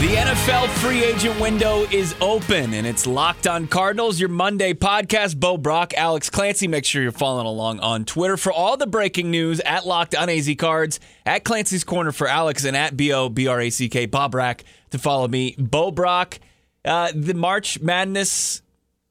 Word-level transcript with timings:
The 0.00 0.16
NFL 0.16 0.66
free 0.78 1.04
agent 1.04 1.38
window 1.38 1.82
is 1.90 2.14
open 2.22 2.72
and 2.72 2.86
it's 2.86 3.06
Locked 3.06 3.46
on 3.46 3.66
Cardinals, 3.66 4.18
your 4.18 4.30
Monday 4.30 4.72
podcast. 4.72 5.38
Bo 5.38 5.58
Brack, 5.58 5.92
Alex 5.92 6.30
Clancy. 6.30 6.66
Make 6.68 6.86
sure 6.86 7.02
you're 7.02 7.12
following 7.12 7.46
along 7.46 7.80
on 7.80 8.06
Twitter 8.06 8.38
for 8.38 8.50
all 8.50 8.78
the 8.78 8.86
breaking 8.86 9.30
news 9.30 9.60
at 9.60 9.86
Locked 9.86 10.14
on 10.14 10.30
AZ 10.30 10.50
Cards, 10.56 11.00
at 11.26 11.44
Clancy's 11.44 11.84
Corner 11.84 12.12
for 12.12 12.26
Alex, 12.26 12.64
and 12.64 12.74
at 12.74 12.96
B 12.96 13.12
O 13.12 13.28
B 13.28 13.46
R 13.46 13.60
A 13.60 13.68
C 13.68 13.90
K 13.90 14.06
Bob 14.06 14.34
Rack 14.34 14.64
to 14.88 14.98
follow 14.98 15.28
me. 15.28 15.54
Bo 15.58 15.90
Brack, 15.90 16.40
uh, 16.86 17.12
the 17.14 17.34
March 17.34 17.78
Madness, 17.82 18.62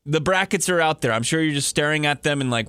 the 0.08 0.20
brackets 0.22 0.70
are 0.70 0.82
out 0.82 1.02
there. 1.02 1.14
I'm 1.14 1.22
sure 1.22 1.40
you're 1.40 1.54
just 1.54 1.70
staring 1.70 2.08
at 2.08 2.24
them 2.24 2.42
and 2.42 2.50
like, 2.50 2.68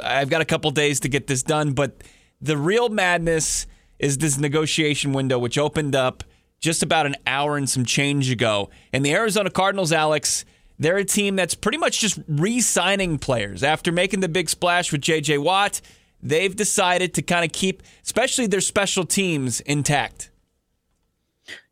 I've 0.00 0.30
got 0.30 0.40
a 0.40 0.44
couple 0.44 0.70
days 0.70 1.00
to 1.00 1.08
get 1.08 1.26
this 1.26 1.42
done, 1.42 1.72
but 1.72 2.00
the 2.40 2.56
real 2.56 2.90
madness 2.90 3.66
is 3.98 4.18
this 4.18 4.38
negotiation 4.38 5.12
window, 5.12 5.36
which 5.36 5.58
opened 5.58 5.96
up 5.96 6.22
just 6.60 6.82
about 6.82 7.06
an 7.06 7.16
hour 7.26 7.56
and 7.56 7.68
some 7.68 7.84
change 7.84 8.30
ago. 8.30 8.70
And 8.92 9.04
the 9.04 9.12
Arizona 9.12 9.50
Cardinals, 9.50 9.92
Alex, 9.92 10.44
they're 10.78 10.98
a 10.98 11.04
team 11.04 11.36
that's 11.36 11.54
pretty 11.54 11.78
much 11.78 12.00
just 12.00 12.18
re 12.28 12.60
signing 12.60 13.18
players. 13.18 13.62
After 13.62 13.90
making 13.90 14.20
the 14.20 14.28
big 14.28 14.48
splash 14.48 14.92
with 14.92 15.00
JJ 15.00 15.42
Watt, 15.42 15.80
they've 16.22 16.54
decided 16.54 17.14
to 17.14 17.22
kind 17.22 17.44
of 17.44 17.52
keep, 17.52 17.82
especially 18.04 18.46
their 18.46 18.60
special 18.60 19.04
teams, 19.04 19.60
intact. 19.60 20.30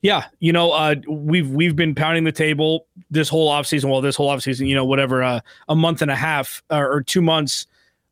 Yeah, 0.02 0.25
you 0.41 0.53
know, 0.53 0.72
uh, 0.72 0.97
we've 1.08 1.48
we've 1.50 1.77
been 1.77 1.95
pounding 1.95 2.25
the 2.25 2.33
table 2.33 2.86
this 3.11 3.28
whole 3.28 3.50
offseason, 3.50 3.89
well, 3.91 4.00
this 4.00 4.17
whole 4.17 4.28
offseason, 4.28 4.67
you 4.67 4.75
know, 4.75 4.84
whatever, 4.84 5.23
uh, 5.23 5.41
a 5.69 5.77
month 5.77 6.02
and 6.02 6.11
a 6.11 6.17
half 6.17 6.62
uh, 6.70 6.78
or 6.78 7.02
two 7.02 7.23
months 7.23 7.67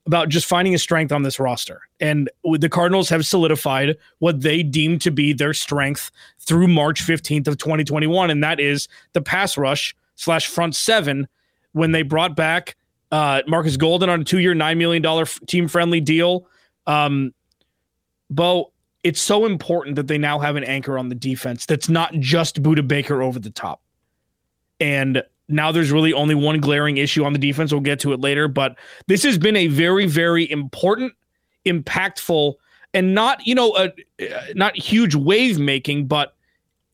about 0.07 0.29
just 0.29 0.47
finding 0.47 0.75
a 0.75 0.79
strength 0.79 1.13
on 1.13 1.23
this 1.23 1.41
roster. 1.41 1.81
And 2.01 2.31
the 2.45 2.69
Cardinals 2.69 3.09
have 3.09 3.27
solidified 3.27 3.97
what 4.19 4.41
they 4.41 4.63
deem 4.63 4.99
to 5.01 5.11
be 5.11 5.33
their 5.33 5.53
strength 5.53 6.11
through 6.39 6.69
March 6.69 7.03
15th 7.03 7.49
of 7.49 7.59
2021. 7.59 8.31
And 8.31 8.43
that 8.45 8.61
is 8.61 8.89
the 9.13 9.21
pass 9.21 9.59
rush 9.59 9.97
slash 10.15 10.47
front 10.47 10.75
seven 10.75 11.27
when 11.73 11.93
they 11.93 12.03
brought 12.03 12.37
back 12.37 12.77
uh, 13.13 13.43
Marcus 13.47 13.77
Golden 13.77 14.09
on 14.09 14.21
a 14.21 14.25
two 14.25 14.39
year, 14.39 14.55
$9 14.55 14.77
million 14.77 15.27
team 15.47 15.69
friendly 15.69 16.01
deal. 16.01 16.47
Um, 16.87 17.35
Bo, 18.31 18.73
it's 19.03 19.21
so 19.21 19.45
important 19.45 19.97
that 19.97 20.09
they 20.09 20.19
now 20.19 20.39
have 20.39 20.57
an 20.57 20.65
anchor 20.65 20.99
on 20.99 21.09
the 21.09 21.15
defense 21.15 21.67
that's 21.67 21.89
not 21.89 22.13
just 22.15 22.63
Budda 22.63 22.87
Baker 22.87 23.23
over 23.23 23.39
the 23.39 23.51
top. 23.51 23.81
And 24.81 25.23
now 25.49 25.73
there's 25.73 25.91
really 25.91 26.13
only 26.13 26.35
one 26.35 26.61
glaring 26.61 26.97
issue 26.97 27.25
on 27.25 27.33
the 27.33 27.39
defense. 27.39 27.73
We'll 27.73 27.81
get 27.81 28.01
to 28.01 28.13
it 28.13 28.21
later, 28.21 28.49
but 28.49 28.77
this 29.07 29.23
has 29.23 29.39
been 29.39 29.57
a 29.57 29.69
very, 29.69 30.07
very 30.07 30.51
important, 30.51 31.13
impactful, 31.65 32.55
and 32.95 33.15
not 33.15 33.47
you 33.47 33.55
know 33.55 33.77
a, 33.77 33.93
not 34.55 34.77
huge 34.77 35.15
wave 35.15 35.59
making, 35.59 36.07
but 36.07 36.35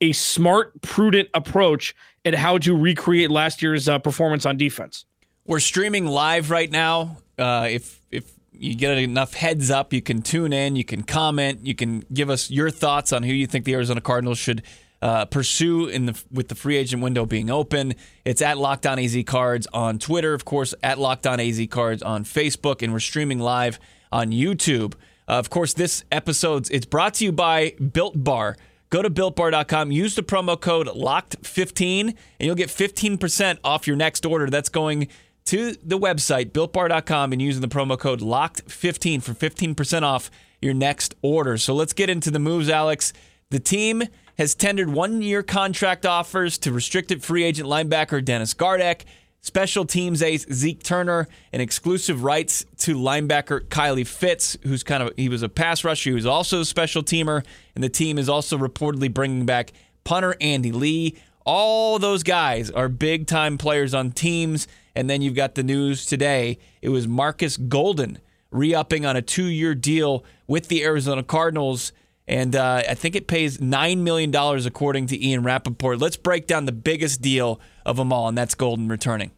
a 0.00 0.12
smart, 0.12 0.80
prudent 0.83 1.28
approach 1.33 1.95
at 2.25 2.34
how 2.34 2.58
to 2.58 2.77
recreate 2.77 3.30
last 3.30 3.62
year's 3.62 3.89
uh, 3.89 3.98
performance 3.98 4.45
on 4.45 4.56
defense. 4.56 5.05
We're 5.47 5.61
streaming 5.61 6.06
live 6.06 6.50
right 6.50 6.70
now. 6.70 7.19
Uh, 7.39 7.69
if 7.70 8.00
if 8.11 8.33
you 8.53 8.75
get 8.75 8.98
enough 8.98 9.34
heads 9.34 9.70
up, 9.70 9.92
you 9.92 10.03
can 10.03 10.23
tune 10.23 10.53
in, 10.53 10.77
you 10.77 10.84
can 10.84 11.03
comment, 11.03 11.67
you 11.67 11.75
can 11.75 12.05
give 12.12 12.30
us 12.30 12.50
your 12.50 12.70
thoughts 12.70 13.12
on 13.12 13.23
who 13.23 13.33
you 13.33 13.47
think 13.47 13.64
the 13.64 13.75
Arizona 13.75 14.00
Cardinals 14.00 14.39
should 14.39 14.62
uh, 15.03 15.25
pursue 15.27 15.89
in 15.89 16.06
the 16.06 16.22
with 16.31 16.48
the 16.48 16.55
free 16.55 16.77
agent 16.77 17.03
window 17.03 17.27
being 17.27 17.50
open. 17.50 17.95
It's 18.25 18.41
at 18.41 18.56
Locked 18.56 18.86
On 18.86 18.98
AZ 18.98 19.17
Cards 19.27 19.67
on 19.73 19.98
Twitter, 19.98 20.33
of 20.33 20.45
course, 20.45 20.74
at 20.83 20.98
Locked 20.98 21.27
On 21.27 21.40
AZ 21.40 21.61
Cards 21.68 22.02
on 22.02 22.24
Facebook, 22.24 22.83
and 22.83 22.92
we're 22.92 23.01
streaming 23.01 23.40
live 23.40 23.80
on 24.13 24.30
YouTube. 24.30 24.95
Uh, 25.29 25.33
of 25.33 25.51
course, 25.51 25.74
this 25.74 26.05
episode 26.13 26.70
it's 26.70 26.86
brought 26.86 27.14
to 27.14 27.24
you 27.24 27.33
by 27.33 27.73
Built 27.92 28.23
Bar. 28.23 28.57
Go 28.90 29.02
to 29.02 29.11
builtbar.com, 29.11 29.90
use 29.90 30.14
the 30.14 30.23
promo 30.23 30.61
code 30.61 30.86
LOCKED15, 30.86 32.08
and 32.08 32.17
you'll 32.39 32.55
get 32.55 32.69
15% 32.69 33.58
off 33.64 33.86
your 33.86 33.96
next 33.96 34.27
order. 34.27 34.51
That's 34.51 34.69
going 34.69 35.08
to 35.46 35.73
the 35.83 35.98
website, 35.98 36.51
builtbar.com, 36.51 37.33
and 37.33 37.40
using 37.40 37.63
the 37.63 37.69
promo 37.69 37.98
code 37.98 38.20
LOCKED15 38.20 39.23
for 39.23 39.33
15% 39.33 40.02
off 40.02 40.30
your 40.61 40.74
next 40.74 41.14
order. 41.23 41.57
So 41.57 41.74
let's 41.74 41.95
get 41.95 42.11
into 42.11 42.30
the 42.30 42.39
moves, 42.39 42.69
Alex. 42.69 43.14
The 43.48 43.61
team 43.61 44.02
has 44.39 44.55
tendered 44.55 44.89
one 44.89 45.23
year 45.23 45.43
contract 45.43 46.07
offers 46.07 46.59
to 46.59 46.73
restricted 46.73 47.23
free 47.23 47.45
agent 47.45 47.69
linebacker 47.69 48.25
Dennis 48.25 48.55
Gardeck, 48.55 49.05
special 49.41 49.85
teams 49.85 50.23
ace 50.23 50.47
Zeke 50.53 50.83
Turner, 50.83 51.29
and 51.53 51.61
exclusive 51.61 52.25
rights 52.25 52.65
to 52.79 52.97
linebacker 52.97 53.61
Kylie 53.61 54.07
Fitts, 54.07 54.57
who's 54.63 54.83
kind 54.83 55.03
of 55.03 55.13
he 55.17 55.29
was 55.29 55.43
a 55.43 55.48
pass 55.48 55.85
rusher, 55.85 56.11
he 56.11 56.15
was 56.15 56.27
also 56.27 56.61
a 56.61 56.65
special 56.65 57.03
teamer, 57.03 57.45
and 57.75 57.83
the 57.83 57.89
team 57.89 58.19
is 58.19 58.29
also 58.29 58.57
reportedly 58.57 59.13
bringing 59.13 59.47
back 59.47 59.73
punter 60.05 60.37
Andy 60.41 60.73
Lee. 60.73 61.17
All 61.45 61.99
those 61.99 62.23
guys 62.23 62.70
are 62.70 62.89
big 62.89 63.27
time 63.27 63.59
players 63.59 63.95
on 63.95 64.13
teams. 64.13 64.69
And 64.95 65.09
then 65.09 65.23
you've 65.23 65.35
got 65.35 65.55
the 65.55 65.63
news 65.63 66.07
today. 66.07 66.59
It 66.81 66.91
was 66.91 67.09
Marcus 67.09 67.57
Golden 67.57 68.19
re 68.51 68.75
upping 68.75 69.07
on 69.07 69.17
a 69.17 69.23
two 69.23 69.47
year 69.47 69.75
deal 69.75 70.25
with 70.47 70.69
the 70.69 70.85
Arizona 70.85 71.23
Cardinals. 71.23 71.93
And 72.28 72.55
uh, 72.55 72.83
I 72.88 72.94
think 72.94 73.16
it 73.16 73.27
pays 73.27 73.58
$9 73.58 73.98
million, 73.98 74.34
according 74.34 75.06
to 75.06 75.27
Ian 75.27 75.42
Rapoport. 75.42 75.98
Let's 75.98 76.16
break 76.16 76.46
down 76.46 76.66
the 76.66 76.72
biggest 76.72 77.20
deal 77.20 77.60
of 77.84 77.96
them 77.96 78.12
all, 78.12 78.28
and 78.28 78.38
that's 78.38 78.55
Golden 78.55 78.88
returning. 78.88 79.33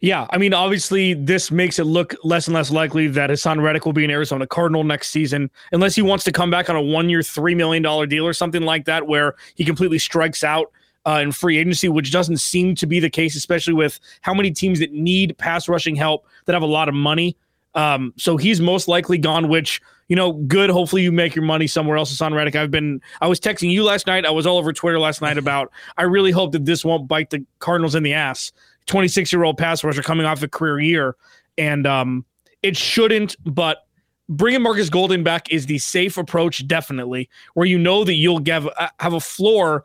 Yeah, 0.00 0.28
I 0.30 0.38
mean, 0.38 0.54
obviously, 0.54 1.14
this 1.14 1.50
makes 1.50 1.80
it 1.80 1.84
look 1.84 2.14
less 2.22 2.46
and 2.46 2.54
less 2.54 2.70
likely 2.70 3.08
that 3.08 3.30
Haason 3.30 3.60
Reddick 3.60 3.84
will 3.84 3.92
be 3.92 4.04
an 4.04 4.12
Arizona 4.12 4.46
Cardinal 4.46 4.84
next 4.84 5.08
season, 5.08 5.50
unless 5.72 5.96
he 5.96 6.02
wants 6.02 6.24
to 6.24 6.32
come 6.32 6.52
back 6.52 6.70
on 6.70 6.76
a 6.76 6.82
one-year, 6.82 7.22
three 7.22 7.54
million 7.54 7.82
dollar 7.82 8.06
deal 8.06 8.24
or 8.24 8.32
something 8.32 8.62
like 8.62 8.84
that, 8.84 9.08
where 9.08 9.34
he 9.56 9.64
completely 9.64 9.98
strikes 9.98 10.44
out 10.44 10.70
uh, 11.04 11.18
in 11.20 11.32
free 11.32 11.58
agency, 11.58 11.88
which 11.88 12.12
doesn't 12.12 12.36
seem 12.36 12.76
to 12.76 12.86
be 12.86 13.00
the 13.00 13.10
case, 13.10 13.34
especially 13.34 13.74
with 13.74 13.98
how 14.20 14.32
many 14.32 14.52
teams 14.52 14.78
that 14.78 14.92
need 14.92 15.36
pass 15.36 15.68
rushing 15.68 15.96
help 15.96 16.26
that 16.44 16.52
have 16.52 16.62
a 16.62 16.66
lot 16.66 16.88
of 16.88 16.94
money. 16.94 17.36
Um, 17.74 18.14
so 18.16 18.36
he's 18.36 18.60
most 18.60 18.86
likely 18.86 19.18
gone, 19.18 19.48
which 19.48 19.80
you 20.08 20.16
know, 20.16 20.32
good. 20.32 20.70
Hopefully, 20.70 21.02
you 21.02 21.12
make 21.12 21.34
your 21.34 21.44
money 21.44 21.66
somewhere 21.66 21.96
else. 21.96 22.20
on 22.20 22.34
Reddick. 22.34 22.56
I've 22.56 22.70
been, 22.70 23.00
I 23.20 23.28
was 23.28 23.38
texting 23.38 23.70
you 23.70 23.84
last 23.84 24.06
night. 24.06 24.24
I 24.24 24.30
was 24.30 24.46
all 24.46 24.58
over 24.58 24.72
Twitter 24.72 24.98
last 24.98 25.20
night 25.20 25.38
about. 25.38 25.70
I 25.96 26.02
really 26.02 26.30
hope 26.30 26.52
that 26.52 26.64
this 26.64 26.84
won't 26.84 27.06
bite 27.06 27.30
the 27.30 27.44
Cardinals 27.58 27.94
in 27.94 28.02
the 28.02 28.14
ass. 28.14 28.52
Twenty 28.86 29.08
six 29.08 29.32
year 29.32 29.44
old 29.44 29.58
pass 29.58 29.84
rusher 29.84 30.02
coming 30.02 30.24
off 30.24 30.42
a 30.42 30.48
career 30.48 30.80
year, 30.80 31.16
and 31.58 31.86
um, 31.86 32.24
it 32.62 32.76
shouldn't. 32.76 33.36
But 33.44 33.86
bringing 34.30 34.62
Marcus 34.62 34.88
Golden 34.88 35.22
back 35.22 35.52
is 35.52 35.66
the 35.66 35.78
safe 35.78 36.16
approach, 36.16 36.66
definitely, 36.66 37.28
where 37.52 37.66
you 37.66 37.78
know 37.78 38.04
that 38.04 38.14
you'll 38.14 38.42
have 38.46 38.66
uh, 38.66 38.88
have 39.00 39.12
a 39.12 39.20
floor 39.20 39.84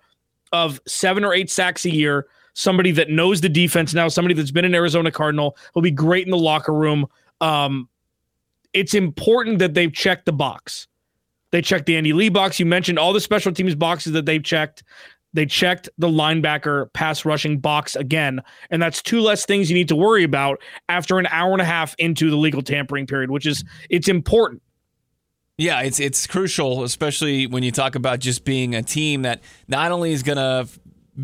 of 0.53 0.79
seven 0.87 1.25
or 1.25 1.33
eight 1.33 1.51
sacks 1.51 1.83
a 1.83 1.91
year. 1.91 2.27
Somebody 2.53 2.91
that 2.91 3.09
knows 3.09 3.41
the 3.41 3.49
defense 3.49 3.93
now, 3.93 4.07
somebody 4.07 4.35
that's 4.35 4.51
been 4.51 4.63
an 4.63 4.75
Arizona 4.75 5.11
Cardinal, 5.11 5.57
will 5.73 5.81
be 5.81 5.91
great 5.91 6.25
in 6.25 6.31
the 6.31 6.37
locker 6.37 6.73
room. 6.73 7.07
Um, 7.41 7.89
it's 8.73 8.93
important 8.93 9.59
that 9.59 9.73
they've 9.73 9.93
checked 9.93 10.25
the 10.25 10.33
box. 10.33 10.87
They 11.51 11.61
checked 11.61 11.85
the 11.85 11.97
Andy 11.97 12.13
Lee 12.13 12.29
box. 12.29 12.59
You 12.59 12.65
mentioned 12.65 12.97
all 12.97 13.13
the 13.13 13.19
special 13.19 13.51
teams 13.51 13.75
boxes 13.75 14.13
that 14.13 14.25
they've 14.25 14.43
checked. 14.43 14.83
They 15.33 15.45
checked 15.45 15.89
the 15.97 16.07
linebacker 16.07 16.91
pass 16.93 17.25
rushing 17.25 17.59
box 17.59 17.95
again. 17.95 18.41
And 18.69 18.81
that's 18.81 19.01
two 19.01 19.21
less 19.21 19.45
things 19.45 19.69
you 19.69 19.75
need 19.75 19.87
to 19.89 19.95
worry 19.95 20.23
about 20.23 20.61
after 20.89 21.19
an 21.19 21.27
hour 21.27 21.51
and 21.51 21.61
a 21.61 21.65
half 21.65 21.95
into 21.97 22.29
the 22.29 22.37
legal 22.37 22.61
tampering 22.61 23.07
period, 23.07 23.31
which 23.31 23.45
is 23.45 23.63
it's 23.89 24.07
important. 24.07 24.61
Yeah, 25.57 25.81
it's 25.81 25.99
it's 25.99 26.25
crucial, 26.25 26.83
especially 26.83 27.45
when 27.45 27.61
you 27.61 27.71
talk 27.71 27.93
about 27.95 28.19
just 28.19 28.43
being 28.43 28.73
a 28.73 28.81
team 28.81 29.21
that 29.21 29.41
not 29.67 29.91
only 29.91 30.11
is 30.11 30.23
going 30.23 30.37
to 30.37 30.67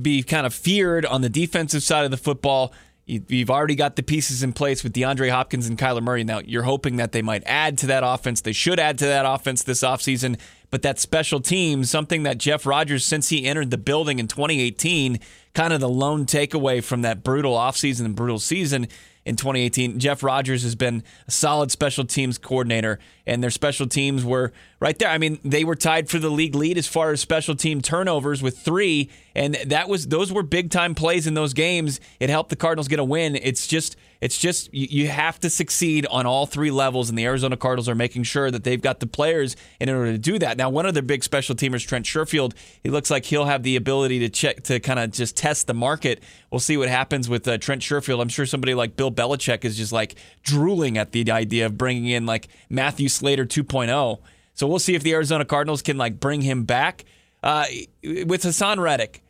be 0.02 0.22
kind 0.22 0.46
of 0.46 0.54
feared 0.54 1.06
on 1.06 1.22
the 1.22 1.30
defensive 1.30 1.82
side 1.82 2.06
of 2.06 2.12
the 2.12 2.18
football, 2.18 2.72
You've 3.10 3.50
already 3.50 3.74
got 3.74 3.96
the 3.96 4.04
pieces 4.04 4.44
in 4.44 4.54
place 4.54 4.84
with 4.84 4.94
DeAndre 4.94 5.32
Hopkins 5.32 5.68
and 5.68 5.80
Kyler 5.80 6.04
Murray. 6.04 6.24
Now, 6.24 6.42
you're 6.46 6.62
hoping 6.62 6.98
that 6.98 7.12
they 7.12 7.24
might 7.24 7.42
add 7.48 7.80
to 7.80 7.88
that 7.88 8.04
offense. 8.06 8.42
They 8.42 8.54
should 8.54 8.80
add 8.80 9.00
to 9.00 9.06
that 9.08 9.26
offense 9.26 9.64
this 9.64 9.82
offseason. 9.82 10.40
But 10.70 10.84
that 10.84 11.00
special 11.00 11.40
team, 11.40 11.84
something 11.86 12.22
that 12.22 12.38
Jeff 12.38 12.68
Rodgers, 12.68 13.04
since 13.04 13.30
he 13.30 13.46
entered 13.46 13.72
the 13.72 13.80
building 13.80 14.20
in 14.20 14.28
2018, 14.28 15.20
kind 15.56 15.74
of 15.74 15.80
the 15.80 15.90
lone 15.90 16.28
takeaway 16.28 16.84
from 16.84 17.02
that 17.02 17.24
brutal 17.24 17.56
offseason 17.56 18.06
and 18.06 18.16
brutal 18.16 18.38
season 18.38 18.88
in 19.26 19.36
2018. 19.36 20.00
Jeff 20.00 20.24
Rodgers 20.24 20.64
has 20.64 20.76
been 20.76 21.04
a 21.28 21.32
solid 21.32 21.72
special 21.72 22.06
teams 22.06 22.38
coordinator, 22.38 23.00
and 23.26 23.44
their 23.44 23.50
special 23.50 23.88
teams 23.88 24.24
were 24.24 24.52
right 24.80 24.98
there. 24.98 25.10
I 25.10 25.18
mean, 25.18 25.40
they 25.44 25.64
were 25.64 25.76
tied 25.76 26.10
for 26.10 26.20
the 26.20 26.30
league 26.30 26.56
lead 26.56 26.78
as 26.78 26.88
far 26.88 27.12
as 27.12 27.22
special 27.22 27.56
team 27.56 27.82
turnovers 27.82 28.42
with 28.42 28.58
three, 28.58 29.10
and 29.36 29.56
that 29.66 29.90
was 29.90 30.08
those 30.08 30.32
were 30.32 30.44
big 30.44 30.72
time 30.72 30.96
plays 30.96 31.28
in 31.28 31.34
those 31.34 31.54
games. 31.54 32.00
It 32.20 32.30
helped 32.30 32.50
the 32.50 32.56
Cardinals 32.56 32.88
get 32.88 33.00
a 33.00 33.04
win. 33.04 33.36
It's 33.36 33.68
just 33.68 33.96
It's 34.22 34.38
just 34.38 34.74
you, 34.74 34.88
you 35.04 35.08
have 35.08 35.40
to 35.40 35.50
succeed 35.50 36.06
on 36.08 36.26
all 36.26 36.46
three 36.46 36.72
levels, 36.72 37.10
and 37.10 37.18
the 37.18 37.26
Arizona 37.26 37.56
Cardinals 37.56 37.88
are 37.88 37.96
making 37.96 38.24
sure 38.24 38.52
that 38.52 38.64
they've 38.64 38.82
got 38.82 39.00
the 39.00 39.08
players 39.08 39.56
in 39.80 39.90
order 39.90 40.12
to 40.12 40.18
do 40.18 40.38
that. 40.40 40.58
Now, 40.58 40.70
one 40.70 40.86
of 40.86 40.94
their 40.94 41.04
big 41.04 41.24
special 41.24 41.56
teamers, 41.56 41.88
Trent 41.88 42.06
Sherfield, 42.06 42.54
he 42.84 42.90
looks 42.90 43.10
like 43.10 43.26
he'll 43.26 43.46
have 43.46 43.64
the 43.64 43.76
ability 43.76 44.20
to 44.20 44.30
check 44.30 44.64
to 44.64 44.80
kind 44.80 45.00
of 45.00 45.12
just 45.12 45.38
test 45.38 45.68
the 45.68 45.74
market. 45.74 46.22
We'll 46.52 46.60
see 46.60 46.76
what 46.76 46.90
happens 46.90 47.30
with 47.30 47.48
uh, 47.48 47.58
Trent 47.58 47.82
Sherfield. 47.82 48.22
I'm 48.22 48.30
sure 48.30 48.46
somebody 48.46 48.74
like 48.74 48.96
Bill 48.98 49.12
Belichick 49.12 49.64
is 49.64 49.78
just 49.78 49.94
like 49.94 50.16
drooling 50.44 50.98
at 50.98 51.12
the 51.14 51.32
idea 51.32 51.66
of 51.66 51.78
bringing 51.78 52.08
in 52.08 52.26
like 52.26 52.50
Matthew 52.70 53.08
Slater 53.08 53.46
2.0. 53.46 54.20
So 54.54 54.68
we'll 54.68 54.80
see 54.80 54.96
if 54.96 55.04
the 55.04 55.14
Arizona 55.14 55.46
Cardinals 55.46 55.82
can 55.82 55.98
like 55.98 56.20
bring 56.20 56.42
him 56.42 56.64
back. 56.64 57.06
Uh, 57.42 57.66
with 58.04 58.44
Haason 58.44 58.80
Reddick, 58.80 59.24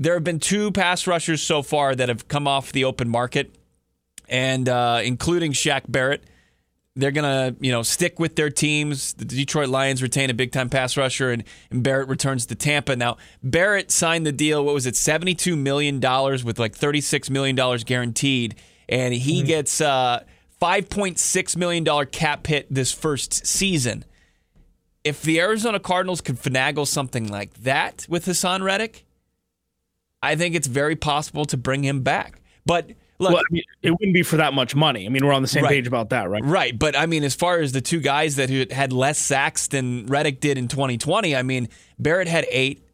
there 0.00 0.14
have 0.14 0.24
been 0.24 0.40
two 0.40 0.72
pass 0.72 1.06
rushers 1.06 1.40
so 1.40 1.62
far 1.62 1.94
that 1.94 2.08
have 2.08 2.26
come 2.26 2.48
off 2.48 2.72
the 2.72 2.84
open 2.84 3.08
market 3.08 3.54
and 4.28 4.68
uh, 4.68 5.00
including 5.04 5.52
Shaq 5.52 5.82
Barrett. 5.88 6.24
They're 6.98 7.10
gonna, 7.10 7.54
you 7.60 7.70
know, 7.70 7.82
stick 7.82 8.18
with 8.18 8.36
their 8.36 8.48
teams. 8.48 9.12
The 9.12 9.26
Detroit 9.26 9.68
Lions 9.68 10.02
retain 10.02 10.30
a 10.30 10.34
big 10.34 10.50
time 10.50 10.70
pass 10.70 10.96
rusher, 10.96 11.30
and, 11.30 11.44
and 11.70 11.82
Barrett 11.82 12.08
returns 12.08 12.46
to 12.46 12.54
Tampa. 12.54 12.96
Now, 12.96 13.18
Barrett 13.42 13.90
signed 13.90 14.26
the 14.26 14.32
deal. 14.32 14.64
What 14.64 14.72
was 14.72 14.86
it, 14.86 14.96
seventy 14.96 15.34
two 15.34 15.56
million 15.56 16.00
dollars 16.00 16.42
with 16.42 16.58
like 16.58 16.74
thirty 16.74 17.02
six 17.02 17.28
million 17.28 17.54
dollars 17.54 17.84
guaranteed, 17.84 18.54
and 18.88 19.12
he 19.12 19.40
mm-hmm. 19.40 19.46
gets 19.46 19.82
uh, 19.82 20.24
five 20.58 20.88
point 20.88 21.18
six 21.18 21.54
million 21.54 21.84
dollar 21.84 22.06
cap 22.06 22.46
hit 22.46 22.66
this 22.72 22.92
first 22.92 23.46
season. 23.46 24.02
If 25.04 25.20
the 25.20 25.38
Arizona 25.38 25.78
Cardinals 25.78 26.22
could 26.22 26.36
finagle 26.36 26.86
something 26.86 27.28
like 27.28 27.52
that 27.62 28.06
with 28.08 28.24
Haason 28.24 28.62
Reddick, 28.62 29.04
I 30.22 30.34
think 30.34 30.54
it's 30.54 30.66
very 30.66 30.96
possible 30.96 31.44
to 31.44 31.58
bring 31.58 31.84
him 31.84 32.00
back. 32.00 32.40
But 32.64 32.92
Look, 33.18 33.32
well, 33.32 33.40
I 33.40 33.52
mean, 33.52 33.62
it 33.82 33.90
wouldn't 33.90 34.14
be 34.14 34.22
for 34.22 34.36
that 34.36 34.52
much 34.52 34.74
money. 34.74 35.06
I 35.06 35.08
mean, 35.08 35.24
we're 35.24 35.32
on 35.32 35.42
the 35.42 35.48
same 35.48 35.62
right. 35.62 35.70
page 35.70 35.86
about 35.86 36.10
that, 36.10 36.28
right? 36.28 36.44
Right. 36.44 36.78
But 36.78 36.96
I 36.96 37.06
mean, 37.06 37.24
as 37.24 37.34
far 37.34 37.58
as 37.60 37.72
the 37.72 37.80
two 37.80 38.00
guys 38.00 38.36
that 38.36 38.50
had 38.70 38.92
less 38.92 39.18
sacks 39.18 39.68
than 39.68 40.06
Reddick 40.06 40.40
did 40.40 40.58
in 40.58 40.68
2020, 40.68 41.34
I 41.34 41.42
mean, 41.42 41.68
Barrett 41.98 42.28
had 42.28 42.46
eight, 42.50 42.86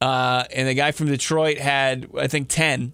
uh, 0.00 0.44
and 0.52 0.68
the 0.68 0.74
guy 0.74 0.92
from 0.92 1.06
Detroit 1.06 1.58
had, 1.58 2.10
I 2.18 2.26
think, 2.26 2.48
10. 2.48 2.92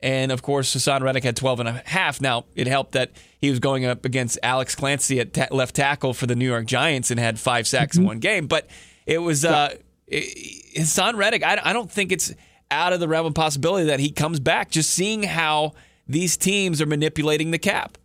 And 0.00 0.30
of 0.30 0.42
course, 0.42 0.74
Haason 0.74 1.02
Reddick 1.02 1.24
had 1.24 1.36
12 1.36 1.60
and 1.60 1.68
a 1.68 1.82
half. 1.84 2.20
Now, 2.20 2.44
it 2.54 2.68
helped 2.68 2.92
that 2.92 3.10
he 3.40 3.50
was 3.50 3.58
going 3.58 3.84
up 3.84 4.04
against 4.04 4.38
Alex 4.42 4.74
Clancy 4.74 5.18
at 5.20 5.34
ta- 5.34 5.48
left 5.50 5.74
tackle 5.74 6.14
for 6.14 6.26
the 6.26 6.36
New 6.36 6.46
York 6.46 6.66
Giants 6.66 7.10
and 7.10 7.18
had 7.18 7.38
five 7.38 7.66
sacks 7.66 7.96
mm-hmm. 7.96 8.02
in 8.02 8.06
one 8.06 8.18
game. 8.20 8.46
But 8.46 8.68
it 9.06 9.18
was 9.18 9.44
uh, 9.44 9.74
it, 10.06 10.78
Haason 10.78 11.16
Reddick. 11.16 11.42
I, 11.42 11.60
I 11.62 11.72
don't 11.72 11.90
think 11.90 12.12
it's 12.12 12.32
out 12.70 12.92
of 12.92 13.00
the 13.00 13.08
realm 13.08 13.26
of 13.26 13.34
possibility 13.34 13.86
that 13.86 14.00
he 14.00 14.10
comes 14.10 14.38
back. 14.40 14.70
Just 14.70 14.90
seeing 14.90 15.24
how 15.24 15.74
these 16.08 16.36
teams 16.36 16.80
are 16.80 16.86
manipulating 16.86 17.50
the 17.50 17.58
cap. 17.58 17.98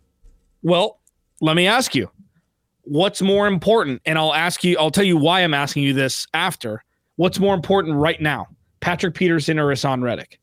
Well, 0.62 1.00
let 1.40 1.56
me 1.56 1.66
ask 1.66 1.94
you 1.94 2.10
what's 2.84 3.22
more 3.22 3.46
important? 3.46 4.02
And 4.04 4.18
I'll 4.18 4.34
ask 4.34 4.62
you, 4.62 4.76
I'll 4.78 4.90
tell 4.90 5.04
you 5.04 5.16
why 5.16 5.40
I'm 5.40 5.54
asking 5.54 5.82
you 5.82 5.92
this 5.92 6.26
after. 6.34 6.84
What's 7.16 7.38
more 7.38 7.54
important 7.54 7.96
right 7.96 8.20
now, 8.20 8.48
Patrick 8.80 9.14
Peterson 9.14 9.58
or 9.58 9.66
Haason 9.66 10.02
Reddick? 10.02 10.38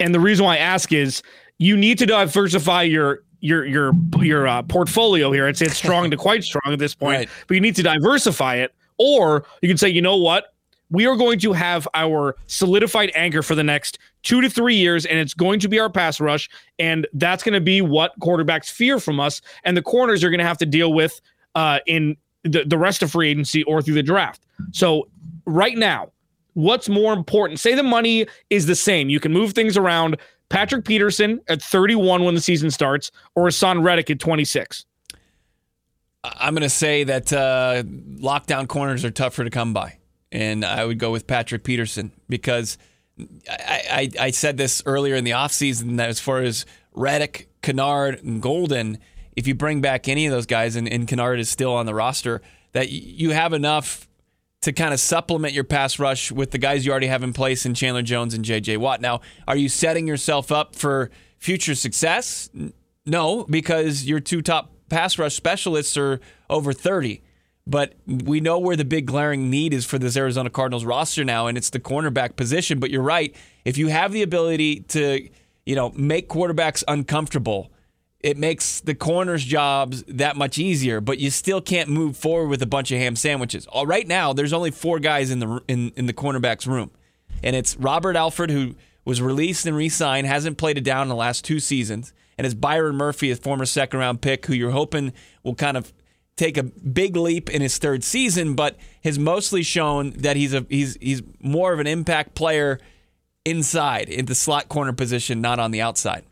And 0.00 0.14
the 0.14 0.20
reason 0.20 0.44
why 0.44 0.54
I 0.54 0.58
ask 0.58 0.92
is 0.92 1.22
you 1.58 1.76
need 1.76 1.98
to 1.98 2.06
diversify 2.06 2.82
your 2.82 3.22
your 3.40 3.64
your 3.64 3.92
your 4.20 4.48
uh, 4.48 4.62
portfolio 4.62 5.30
here. 5.32 5.48
It's 5.48 5.60
it's 5.60 5.76
strong 5.84 6.10
to 6.10 6.16
quite 6.16 6.44
strong 6.44 6.72
at 6.72 6.78
this 6.78 6.94
point, 6.94 7.18
right. 7.18 7.28
but 7.46 7.54
you 7.54 7.60
need 7.60 7.76
to 7.76 7.82
diversify 7.82 8.56
it. 8.56 8.74
Or 8.98 9.44
you 9.62 9.68
can 9.68 9.78
say, 9.78 9.88
you 9.88 10.02
know 10.02 10.16
what, 10.16 10.54
we 10.90 11.06
are 11.06 11.16
going 11.16 11.38
to 11.40 11.52
have 11.52 11.86
our 11.94 12.36
solidified 12.46 13.12
anchor 13.14 13.42
for 13.42 13.54
the 13.54 13.64
next 13.64 13.98
two 14.22 14.40
to 14.40 14.48
three 14.48 14.74
years, 14.74 15.04
and 15.04 15.18
it's 15.18 15.34
going 15.34 15.60
to 15.60 15.68
be 15.68 15.78
our 15.78 15.90
pass 15.90 16.20
rush. 16.20 16.48
And 16.78 17.06
that's 17.12 17.42
going 17.42 17.54
to 17.54 17.60
be 17.60 17.80
what 17.80 18.18
quarterbacks 18.20 18.70
fear 18.70 18.98
from 18.98 19.20
us. 19.20 19.40
And 19.64 19.76
the 19.76 19.82
corners 19.82 20.24
are 20.24 20.30
going 20.30 20.38
to 20.38 20.46
have 20.46 20.58
to 20.58 20.66
deal 20.66 20.92
with 20.92 21.20
uh, 21.54 21.80
in 21.86 22.16
the, 22.42 22.64
the 22.64 22.78
rest 22.78 23.02
of 23.02 23.10
free 23.10 23.28
agency 23.28 23.62
or 23.64 23.82
through 23.82 23.94
the 23.94 24.02
draft. 24.02 24.46
So, 24.72 25.08
right 25.44 25.76
now, 25.76 26.10
what's 26.54 26.88
more 26.88 27.12
important? 27.12 27.60
Say 27.60 27.74
the 27.74 27.82
money 27.82 28.26
is 28.50 28.66
the 28.66 28.74
same. 28.74 29.08
You 29.08 29.20
can 29.20 29.32
move 29.32 29.52
things 29.52 29.76
around. 29.76 30.16
Patrick 30.48 30.86
Peterson 30.86 31.40
at 31.48 31.60
31 31.60 32.24
when 32.24 32.34
the 32.34 32.40
season 32.40 32.70
starts, 32.70 33.10
or 33.34 33.46
Haason 33.48 33.84
Reddick 33.84 34.08
at 34.08 34.18
26. 34.18 34.86
I'm 36.24 36.54
going 36.54 36.62
to 36.62 36.70
say 36.70 37.04
that 37.04 37.32
uh, 37.32 37.82
lockdown 37.84 38.66
corners 38.66 39.04
are 39.04 39.10
tougher 39.10 39.44
to 39.44 39.50
come 39.50 39.74
by 39.74 39.97
and 40.30 40.64
I 40.64 40.84
would 40.84 40.98
go 40.98 41.10
with 41.10 41.26
Patrick 41.26 41.64
Peterson 41.64 42.12
because 42.28 42.78
I, 43.48 44.10
I, 44.18 44.26
I 44.26 44.30
said 44.30 44.56
this 44.56 44.82
earlier 44.86 45.14
in 45.14 45.24
the 45.24 45.32
offseason 45.32 45.96
that 45.96 46.08
as 46.08 46.20
far 46.20 46.40
as 46.42 46.66
Reddick, 46.92 47.48
Kennard, 47.62 48.22
and 48.22 48.42
Golden, 48.42 48.98
if 49.36 49.46
you 49.46 49.54
bring 49.54 49.80
back 49.80 50.08
any 50.08 50.26
of 50.26 50.32
those 50.32 50.46
guys 50.46 50.76
and, 50.76 50.88
and 50.88 51.06
Kennard 51.06 51.40
is 51.40 51.48
still 51.48 51.72
on 51.74 51.86
the 51.86 51.94
roster, 51.94 52.42
that 52.72 52.90
you 52.90 53.30
have 53.30 53.52
enough 53.52 54.08
to 54.60 54.72
kind 54.72 54.92
of 54.92 55.00
supplement 55.00 55.54
your 55.54 55.64
pass 55.64 55.98
rush 55.98 56.32
with 56.32 56.50
the 56.50 56.58
guys 56.58 56.84
you 56.84 56.90
already 56.90 57.06
have 57.06 57.22
in 57.22 57.32
place 57.32 57.64
in 57.64 57.74
Chandler 57.74 58.02
Jones 58.02 58.34
and 58.34 58.44
J.J. 58.44 58.76
Watt. 58.78 59.00
Now, 59.00 59.20
are 59.46 59.56
you 59.56 59.68
setting 59.68 60.06
yourself 60.06 60.50
up 60.50 60.74
for 60.74 61.10
future 61.38 61.76
success? 61.76 62.50
No, 63.06 63.44
because 63.44 64.04
your 64.04 64.20
two 64.20 64.42
top 64.42 64.72
pass 64.88 65.18
rush 65.18 65.34
specialists 65.34 65.96
are 65.96 66.20
over 66.50 66.72
30. 66.72 67.22
But 67.68 67.92
we 68.06 68.40
know 68.40 68.58
where 68.58 68.76
the 68.76 68.84
big 68.86 69.04
glaring 69.04 69.50
need 69.50 69.74
is 69.74 69.84
for 69.84 69.98
this 69.98 70.16
Arizona 70.16 70.48
Cardinals 70.48 70.86
roster 70.86 71.22
now, 71.22 71.48
and 71.48 71.58
it's 71.58 71.68
the 71.68 71.78
cornerback 71.78 72.34
position. 72.34 72.80
But 72.80 72.90
you're 72.90 73.02
right. 73.02 73.36
If 73.66 73.76
you 73.76 73.88
have 73.88 74.10
the 74.12 74.22
ability 74.22 74.80
to, 74.88 75.28
you 75.66 75.74
know, 75.74 75.90
make 75.90 76.30
quarterbacks 76.30 76.82
uncomfortable, 76.88 77.70
it 78.20 78.38
makes 78.38 78.80
the 78.80 78.94
corners' 78.94 79.44
jobs 79.44 80.02
that 80.04 80.34
much 80.34 80.56
easier. 80.56 81.02
But 81.02 81.18
you 81.18 81.30
still 81.30 81.60
can't 81.60 81.90
move 81.90 82.16
forward 82.16 82.48
with 82.48 82.62
a 82.62 82.66
bunch 82.66 82.90
of 82.90 82.98
ham 82.98 83.16
sandwiches. 83.16 83.66
All 83.66 83.86
right 83.86 84.08
now, 84.08 84.32
there's 84.32 84.54
only 84.54 84.70
four 84.70 84.98
guys 84.98 85.30
in 85.30 85.40
the 85.40 85.60
in, 85.68 85.92
in 85.94 86.06
the 86.06 86.14
cornerbacks 86.14 86.66
room, 86.66 86.90
and 87.42 87.54
it's 87.54 87.76
Robert 87.76 88.16
Alford 88.16 88.50
who 88.50 88.76
was 89.04 89.20
released 89.20 89.66
and 89.66 89.76
re-signed, 89.76 90.26
hasn't 90.26 90.56
played 90.56 90.78
it 90.78 90.84
down 90.84 91.02
in 91.02 91.08
the 91.08 91.14
last 91.14 91.44
two 91.44 91.60
seasons, 91.60 92.14
and 92.38 92.46
it's 92.46 92.54
Byron 92.54 92.96
Murphy, 92.96 93.30
a 93.30 93.36
former 93.36 93.66
second 93.66 94.00
round 94.00 94.22
pick, 94.22 94.46
who 94.46 94.54
you're 94.54 94.70
hoping 94.70 95.12
will 95.42 95.54
kind 95.54 95.76
of 95.76 95.92
take 96.38 96.56
a 96.56 96.62
big 96.62 97.16
leap 97.16 97.50
in 97.50 97.60
his 97.60 97.76
third 97.78 98.02
season, 98.04 98.54
but 98.54 98.76
has 99.04 99.18
mostly 99.18 99.62
shown 99.62 100.12
that 100.12 100.36
he's 100.36 100.54
a 100.54 100.64
he's 100.70 100.96
he's 101.00 101.22
more 101.40 101.72
of 101.72 101.80
an 101.80 101.86
impact 101.86 102.34
player 102.34 102.78
inside 103.44 104.08
in 104.08 104.26
the 104.26 104.34
slot 104.34 104.68
corner 104.68 104.92
position, 104.92 105.40
not 105.40 105.58
on 105.58 105.72
the 105.72 105.82
outside. 105.82 106.24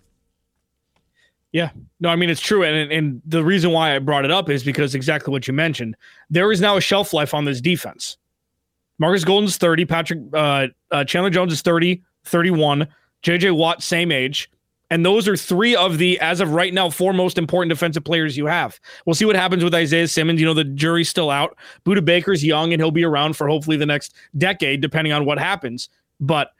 Yeah, 1.53 1.70
no, 2.00 2.08
I 2.08 2.17
mean 2.17 2.31
it's 2.31 2.41
true, 2.41 2.62
and 2.62 2.91
and 2.91 3.23
the 3.26 3.44
reason 3.44 3.73
why 3.73 3.94
I 3.94 3.99
brought 3.99 4.25
it 4.25 4.31
up 4.31 4.49
is 4.49 4.64
because 4.64 4.94
exactly 4.94 5.32
what 5.32 5.47
you 5.47 5.53
mentioned. 5.53 5.97
There 6.31 6.50
is 6.53 6.61
now 6.61 6.76
a 6.76 6.81
shelf 6.81 7.12
life 7.12 7.35
on 7.35 7.44
this 7.44 7.61
defense. 7.61 8.17
Marcus 8.98 9.25
Golden's 9.25 9.58
30, 9.58 9.84
Patrick 9.84 10.20
uh, 10.32 10.69
uh, 10.91 11.05
Chandler 11.05 11.29
Jones 11.29 11.53
is 11.53 11.60
30, 11.60 12.03
31, 12.25 12.89
JJ 13.22 13.55
Watt 13.55 13.82
same 13.82 14.10
age. 14.10 14.51
And 14.90 15.05
those 15.05 15.26
are 15.26 15.36
three 15.36 15.74
of 15.74 15.98
the, 15.98 16.19
as 16.20 16.40
of 16.40 16.52
right 16.52 16.72
now, 16.72 16.90
four 16.90 17.12
most 17.12 17.38
important 17.38 17.70
defensive 17.70 18.05
players 18.05 18.36
you 18.36 18.46
have. 18.46 18.78
We'll 19.05 19.14
see 19.14 19.24
what 19.24 19.34
happens 19.34 19.64
with 19.64 19.74
Isaiah 19.74 20.06
Simmons. 20.06 20.40
You 20.40 20.46
know, 20.46 20.55
the 20.55 20.64
jury's 20.64 21.08
still 21.08 21.31
out. 21.31 21.56
Budda 21.84 22.05
Baker's 22.05 22.44
young 22.44 22.72
and 22.72 22.81
he'll 22.81 22.93
be 22.93 23.05
around 23.05 23.36
for 23.36 23.48
hopefully 23.48 23.76
the 23.76 23.86
next 23.86 24.14
decade, 24.38 24.81
depending 24.81 25.12
on 25.12 25.24
what 25.24 25.38
happens. 25.38 25.88
But 26.20 26.52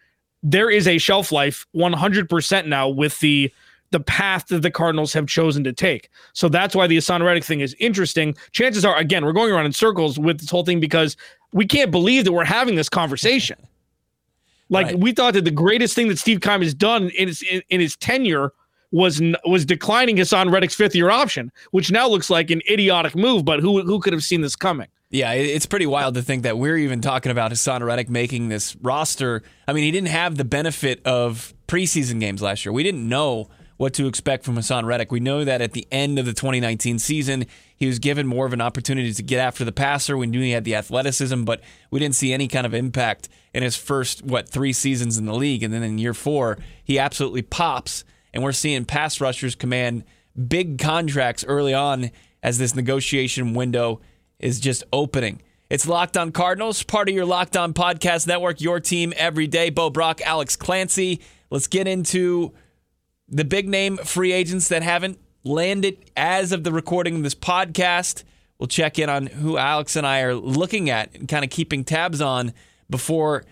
there 0.42 0.71
is 0.71 0.88
a 0.88 0.99
shelf 0.99 1.30
life 1.30 1.66
100% 1.75 2.66
now 2.66 2.88
with 2.88 3.18
the 3.21 3.52
the 3.92 4.00
path 4.00 4.49
that 4.49 4.62
the 4.62 4.71
Cardinals 4.71 5.12
have 5.12 5.28
chosen 5.28 5.62
to 5.62 5.73
take. 5.73 6.11
So 6.33 6.49
that's 6.49 6.75
why 6.75 6.88
the 6.88 6.97
Haason 6.97 7.25
Reddick 7.25 7.45
thing 7.45 7.61
is 7.61 7.75
interesting. 7.78 8.35
Chances 8.50 8.85
are, 8.85 8.97
again, 8.97 9.25
we're 9.25 9.33
going 9.33 9.52
around 9.52 9.66
in 9.66 9.73
circles 9.73 10.18
with 10.18 10.40
this 10.40 10.50
whole 10.50 10.64
thing 10.64 10.80
because 10.80 11.16
we 11.52 11.66
can't 11.66 11.92
believe 11.92 12.25
that 12.25 12.33
we're 12.33 12.45
having 12.45 12.75
this 12.75 12.88
conversation. 12.88 13.56
Like 14.68 14.87
right. 14.87 14.99
we 14.99 15.12
thought 15.12 15.35
that 15.35 15.44
the 15.44 15.50
greatest 15.50 15.94
thing 15.94 16.08
that 16.08 16.18
Steve 16.18 16.40
Keim 16.40 16.62
has 16.62 16.75
done 16.75 17.11
in 17.11 17.28
his 17.28 17.42
in, 17.42 17.62
in 17.68 17.80
his 17.80 17.96
tenure 17.96 18.52
was 18.90 19.23
was 19.44 19.64
declining 19.64 20.16
Haason 20.16 20.52
Reddick's 20.52 20.75
fifth 20.75 20.94
year 20.94 21.11
option, 21.11 21.52
which 21.70 21.90
now 21.90 22.08
looks 22.08 22.30
like 22.30 22.50
an 22.50 22.62
idiotic 22.70 23.14
move. 23.14 23.44
But 23.44 23.61
who 23.61 23.82
who 23.82 24.00
could 24.00 24.12
have 24.12 24.25
seen 24.25 24.40
this 24.40 24.56
coming? 24.56 24.88
Yeah, 25.11 25.32
it's 25.32 25.66
pretty 25.66 25.87
wild 25.87 26.14
to 26.14 26.23
think 26.23 26.42
that 26.42 26.58
we're 26.58 26.76
even 26.76 27.00
talking 27.00 27.30
about 27.30 27.52
Haason 27.52 27.80
Reddick 27.85 28.11
making 28.11 28.49
this 28.49 28.75
roster. 28.76 29.42
I 29.68 29.73
mean, 29.73 29.85
he 29.85 29.92
didn't 29.92 30.08
have 30.08 30.37
the 30.37 30.44
benefit 30.44 31.00
of 31.06 31.54
preseason 31.68 32.18
games 32.18 32.42
last 32.42 32.64
year. 32.64 32.73
We 32.73 32.82
didn't 32.82 33.08
know 33.08 33.49
what 33.76 33.92
to 33.95 34.06
expect 34.06 34.45
from 34.45 34.56
Haason 34.56 34.85
Reddick. 34.85 35.12
We 35.12 35.21
know 35.21 35.45
that 35.45 35.61
at 35.61 35.73
the 35.73 35.87
end 35.90 36.18
of 36.18 36.26
the 36.26 36.33
2019 36.33 36.99
season, 36.99 37.47
he 37.76 37.87
was 37.87 37.99
given 37.99 38.26
more 38.26 38.47
of 38.47 38.52
an 38.52 38.61
opportunity 38.61 39.12
to 39.12 39.23
get 39.23 39.38
after 39.38 39.64
the 39.64 39.73
passer. 39.73 40.16
We 40.16 40.26
knew 40.26 40.40
he 40.40 40.52
had 40.52 40.64
the 40.64 40.75
athleticism, 40.75 41.45
but 41.45 41.61
we 41.90 42.00
didn't 42.00 42.14
see 42.14 42.33
any 42.33 42.49
kind 42.49 42.66
of 42.66 42.75
impact 42.75 43.28
in 43.52 43.62
his 43.62 43.76
first, 43.76 44.25
what, 44.25 44.49
three 44.49 44.73
seasons 44.73 45.18
in 45.18 45.26
the 45.26 45.35
league. 45.35 45.62
And 45.62 45.73
then 45.73 45.83
in 45.83 45.99
year 45.99 46.14
four, 46.14 46.59
he 46.83 46.99
absolutely 46.99 47.42
pops. 47.42 48.04
And 48.33 48.42
we're 48.42 48.52
seeing 48.52 48.85
pass 48.85 49.21
rushers 49.21 49.54
command 49.54 50.04
big 50.49 50.78
contracts 50.78 51.45
early 51.45 51.75
on 51.75 52.11
as 52.42 52.59
this 52.59 52.75
negotiation 52.75 53.54
window 53.54 54.00
is 54.38 54.61
just 54.61 54.85
opening. 54.92 55.42
It's 55.68 55.88
Locked 55.88 56.16
On 56.16 56.30
Cardinals, 56.30 56.83
part 56.83 57.09
of 57.09 57.14
your 57.14 57.25
Locked 57.25 57.56
On 57.56 57.75
Podcast 57.75 58.26
Network, 58.26 58.61
your 58.61 58.78
team 58.78 59.12
every 59.16 59.49
day. 59.49 59.68
Bo 59.71 59.90
Brack, 59.90 60.21
Alex 60.21 60.54
Clancy. 60.54 61.21
Let's 61.50 61.66
get 61.66 61.88
into 61.88 62.52
the 63.28 63.45
big 63.45 63.68
name 63.68 63.97
free 63.99 64.33
agents 64.33 64.68
that 64.68 64.83
haven't 64.83 65.18
landed 65.45 66.11
as 66.16 66.52
of 66.52 66.64
the 66.64 66.73
recording 66.73 67.16
of 67.16 67.23
this 67.23 67.35
podcast. 67.35 68.25
We'll 68.59 68.66
check 68.68 68.99
in 68.99 69.09
on 69.09 69.26
who 69.26 69.59
Alex 69.59 69.97
and 69.97 70.06
I 70.06 70.21
are 70.21 70.35
looking 70.35 70.90
at 70.90 71.14
and 71.14 71.28
kind 71.28 71.45
of 71.45 71.50
keeping 71.50 71.85
tabs 71.85 72.21
on 72.21 72.52
before 72.88 73.45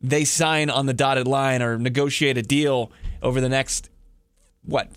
they 0.00 0.24
sign 0.24 0.70
on 0.70 0.86
the 0.86 0.94
dotted 0.94 1.26
line 1.26 1.62
or 1.62 1.78
negotiate 1.78 2.38
a 2.38 2.42
deal 2.42 2.90
over 3.22 3.40
the 3.40 3.48
next, 3.48 3.90
what, 4.64 4.88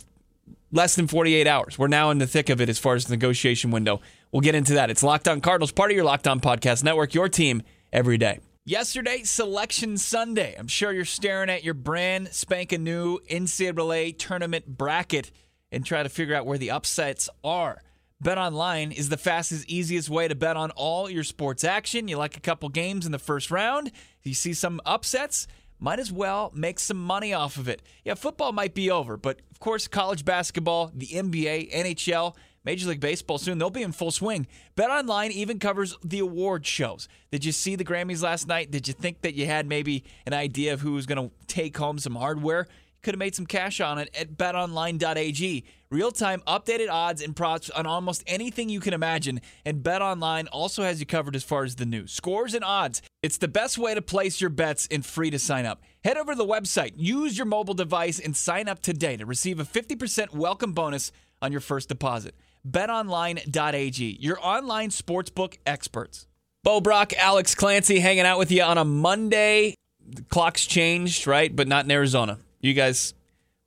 less 0.72 0.96
than 0.96 1.08
48 1.08 1.46
hours. 1.46 1.78
We're 1.78 1.88
now 1.88 2.10
in 2.10 2.18
the 2.18 2.28
thick 2.28 2.50
of 2.50 2.62
it 2.62 2.70
as 2.70 2.80
far 2.80 2.96
as 2.96 3.06
the 3.06 3.12
negotiation 3.12 3.70
window. 3.72 4.02
We'll 4.32 4.42
get 4.42 4.56
into 4.56 4.74
that. 4.74 4.90
It's 4.90 5.04
Locked 5.04 5.28
On 5.28 5.42
Cardinals, 5.42 5.72
part 5.72 5.92
of 5.92 5.96
your 5.96 6.06
Locked 6.06 6.28
On 6.28 6.40
Podcast 6.40 6.84
Network, 6.84 7.14
your 7.14 7.30
team 7.30 7.62
every 7.92 8.18
day. 8.18 8.40
Yesterday, 8.66 9.24
Selection 9.24 9.98
Sunday. 9.98 10.56
I'm 10.58 10.70
sure 10.70 10.94
you're 10.94 11.04
staring 11.04 11.50
at 11.50 11.66
your 11.66 11.74
brand 11.74 12.30
spanking 12.30 12.86
new 12.86 13.20
NCAA 13.30 14.18
tournament 14.18 14.66
bracket 14.66 15.32
and 15.70 15.86
trying 15.86 16.06
to 16.06 16.10
figure 16.10 16.34
out 16.34 16.46
where 16.46 16.58
the 16.58 16.72
upsets 16.72 17.30
are. 17.44 17.82
Bet 18.22 18.38
online 18.38 18.94
is 18.94 19.10
the 19.10 19.18
fastest, 19.18 19.68
easiest 19.68 20.10
way 20.10 20.30
to 20.30 20.36
bet 20.36 20.56
on 20.56 20.72
all 20.72 21.10
your 21.10 21.26
sports 21.26 21.66
action. 21.66 22.08
You 22.08 22.16
like 22.16 22.38
a 22.38 22.40
couple 22.40 22.70
games 22.70 23.06
in 23.06 23.12
the 23.12 23.20
first 23.20 23.52
round, 23.52 23.92
you 24.22 24.34
see 24.34 24.54
some 24.54 24.80
upsets, 24.86 25.46
might 25.78 26.00
as 26.00 26.10
well 26.10 26.50
make 26.56 26.80
some 26.80 27.04
money 27.04 27.34
off 27.34 27.58
of 27.58 27.68
it. 27.68 27.82
Yeah, 28.06 28.14
football 28.14 28.54
might 28.54 28.74
be 28.74 28.90
over, 28.90 29.18
but 29.18 29.42
of 29.52 29.60
course, 29.60 29.90
college 29.90 30.24
basketball, 30.24 30.90
the 30.96 31.08
NBA, 31.08 31.74
NHL, 31.74 32.34
Major 32.66 32.90
League 32.90 33.00
Baseball 33.00 33.38
soon, 33.38 33.58
they'll 33.58 33.70
be 33.70 33.84
in 33.84 33.92
full 33.92 34.12
swing. 34.12 34.48
Bet 34.76 34.90
Online 34.90 35.32
even 35.32 35.60
covers 35.60 35.98
the 36.04 36.20
award 36.20 36.66
shows. 36.66 37.08
Did 37.32 37.44
you 37.44 37.52
see 37.52 37.76
the 37.76 37.84
Grammys 37.84 38.24
last 38.24 38.48
night? 38.48 38.72
Did 38.72 38.88
you 38.88 38.94
think 38.94 39.22
that 39.22 39.34
you 39.34 39.46
had 39.46 39.68
maybe 39.68 40.04
an 40.26 40.34
idea 40.34 40.74
of 40.74 40.82
who 40.82 40.94
was 40.94 41.06
going 41.06 41.30
to 41.30 41.36
take 41.48 41.78
home 41.78 42.00
some 42.00 42.16
hardware? 42.16 42.68
could 43.04 43.14
have 43.14 43.20
made 43.20 43.36
some 43.36 43.46
cash 43.46 43.82
on 43.82 44.00
it 44.00 44.10
at 44.18 44.38
betonline.ag. 44.38 45.64
Real 45.92 46.12
time 46.12 46.42
updated 46.48 46.90
odds 46.90 47.22
and 47.22 47.36
props 47.36 47.70
on 47.70 47.86
almost 47.86 48.24
anything 48.26 48.70
you 48.70 48.80
can 48.80 48.94
imagine. 48.94 49.42
And 49.66 49.84
BetOnline 49.84 50.48
also 50.52 50.84
has 50.84 51.00
you 51.00 51.06
covered 51.06 51.36
as 51.36 51.44
far 51.44 51.66
as 51.66 51.76
the 51.76 51.86
news, 51.86 52.12
scores, 52.12 52.56
and 52.56 52.64
odds. 52.64 53.02
It's 53.22 53.38
the 53.38 53.48
best 53.48 53.78
way 53.78 53.94
to 53.94 54.02
place 54.02 54.42
your 54.42 54.50
bets 54.50 54.88
and 54.90 55.06
free 55.06 55.30
to 55.30 55.38
sign 55.38 55.66
up. 55.66 55.84
Head 56.04 56.18
over 56.18 56.32
to 56.32 56.38
the 56.38 56.46
website, 56.46 56.94
use 56.96 57.38
your 57.38 57.46
mobile 57.46 57.76
device, 57.76 58.20
and 58.20 58.36
sign 58.36 58.68
up 58.68 58.82
today 58.82 59.18
to 59.18 59.26
receive 59.26 59.60
a 59.60 59.66
50% 59.66 60.34
welcome 60.34 60.74
bonus 60.74 61.12
on 61.42 61.52
your 61.52 61.62
first 61.62 61.90
deposit. 61.90 62.34
BetOnline.ag, 62.68 64.18
your 64.20 64.38
online 64.42 64.90
sportsbook 64.90 65.58
experts. 65.66 66.28
Bo 66.64 66.80
Brack, 66.80 67.14
Alex 67.14 67.56
Clancy 67.56 68.00
hanging 68.00 68.26
out 68.26 68.40
with 68.40 68.52
you 68.52 68.64
on 68.64 68.78
a 68.78 68.86
Monday. 68.86 69.76
The 70.08 70.24
clock's 70.24 70.66
changed, 70.66 71.28
right? 71.28 71.54
But 71.54 71.68
not 71.68 71.86
in 71.86 71.92
Arizona. 71.92 72.40
You 72.62 72.74
guys 72.74 73.14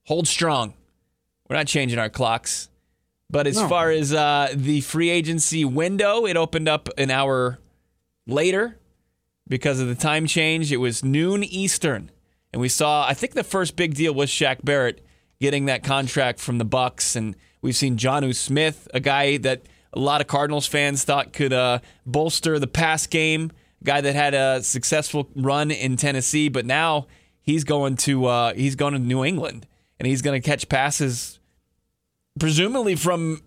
hold 0.04 0.26
strong. 0.26 0.74
We're 1.48 1.56
not 1.56 1.66
changing 1.66 1.98
our 1.98 2.08
clocks. 2.08 2.70
But 3.28 3.46
as 3.46 3.56
no. 3.56 3.68
far 3.68 3.90
as 3.90 4.12
uh, 4.12 4.52
the 4.54 4.80
free 4.80 5.10
agency 5.10 5.64
window, 5.64 6.26
it 6.26 6.36
opened 6.36 6.68
up 6.68 6.88
an 6.96 7.10
hour 7.10 7.58
later 8.26 8.78
because 9.48 9.80
of 9.80 9.88
the 9.88 9.94
time 9.94 10.26
change. 10.26 10.72
It 10.72 10.76
was 10.78 11.04
noon 11.04 11.42
Eastern, 11.42 12.10
and 12.52 12.60
we 12.60 12.68
saw. 12.68 13.06
I 13.06 13.14
think 13.14 13.34
the 13.34 13.44
first 13.44 13.76
big 13.76 13.94
deal 13.94 14.14
was 14.14 14.30
Shaq 14.30 14.64
Barrett 14.64 15.04
getting 15.40 15.66
that 15.66 15.82
contract 15.82 16.38
from 16.38 16.58
the 16.58 16.64
Bucks, 16.64 17.16
and 17.16 17.34
we've 17.62 17.76
seen 17.76 17.96
Jonnu 17.96 18.34
Smith, 18.34 18.88
a 18.94 19.00
guy 19.00 19.36
that 19.38 19.62
a 19.92 19.98
lot 19.98 20.20
of 20.20 20.26
Cardinals 20.26 20.66
fans 20.66 21.04
thought 21.04 21.32
could 21.32 21.52
uh, 21.52 21.78
bolster 22.04 22.58
the 22.58 22.66
pass 22.66 23.06
game, 23.06 23.50
guy 23.82 24.00
that 24.00 24.14
had 24.14 24.34
a 24.34 24.62
successful 24.62 25.28
run 25.34 25.70
in 25.70 25.96
Tennessee, 25.96 26.48
but 26.48 26.66
now 26.66 27.06
he's 27.40 27.64
going 27.64 27.96
to 27.96 28.26
uh, 28.26 28.54
he's 28.54 28.74
going 28.74 28.92
to 28.92 28.98
New 28.98 29.24
England 29.24 29.66
and 29.98 30.06
he's 30.06 30.22
going 30.22 30.40
to 30.40 30.46
catch 30.46 30.68
passes, 30.68 31.40
presumably 32.38 32.94
from 32.94 33.42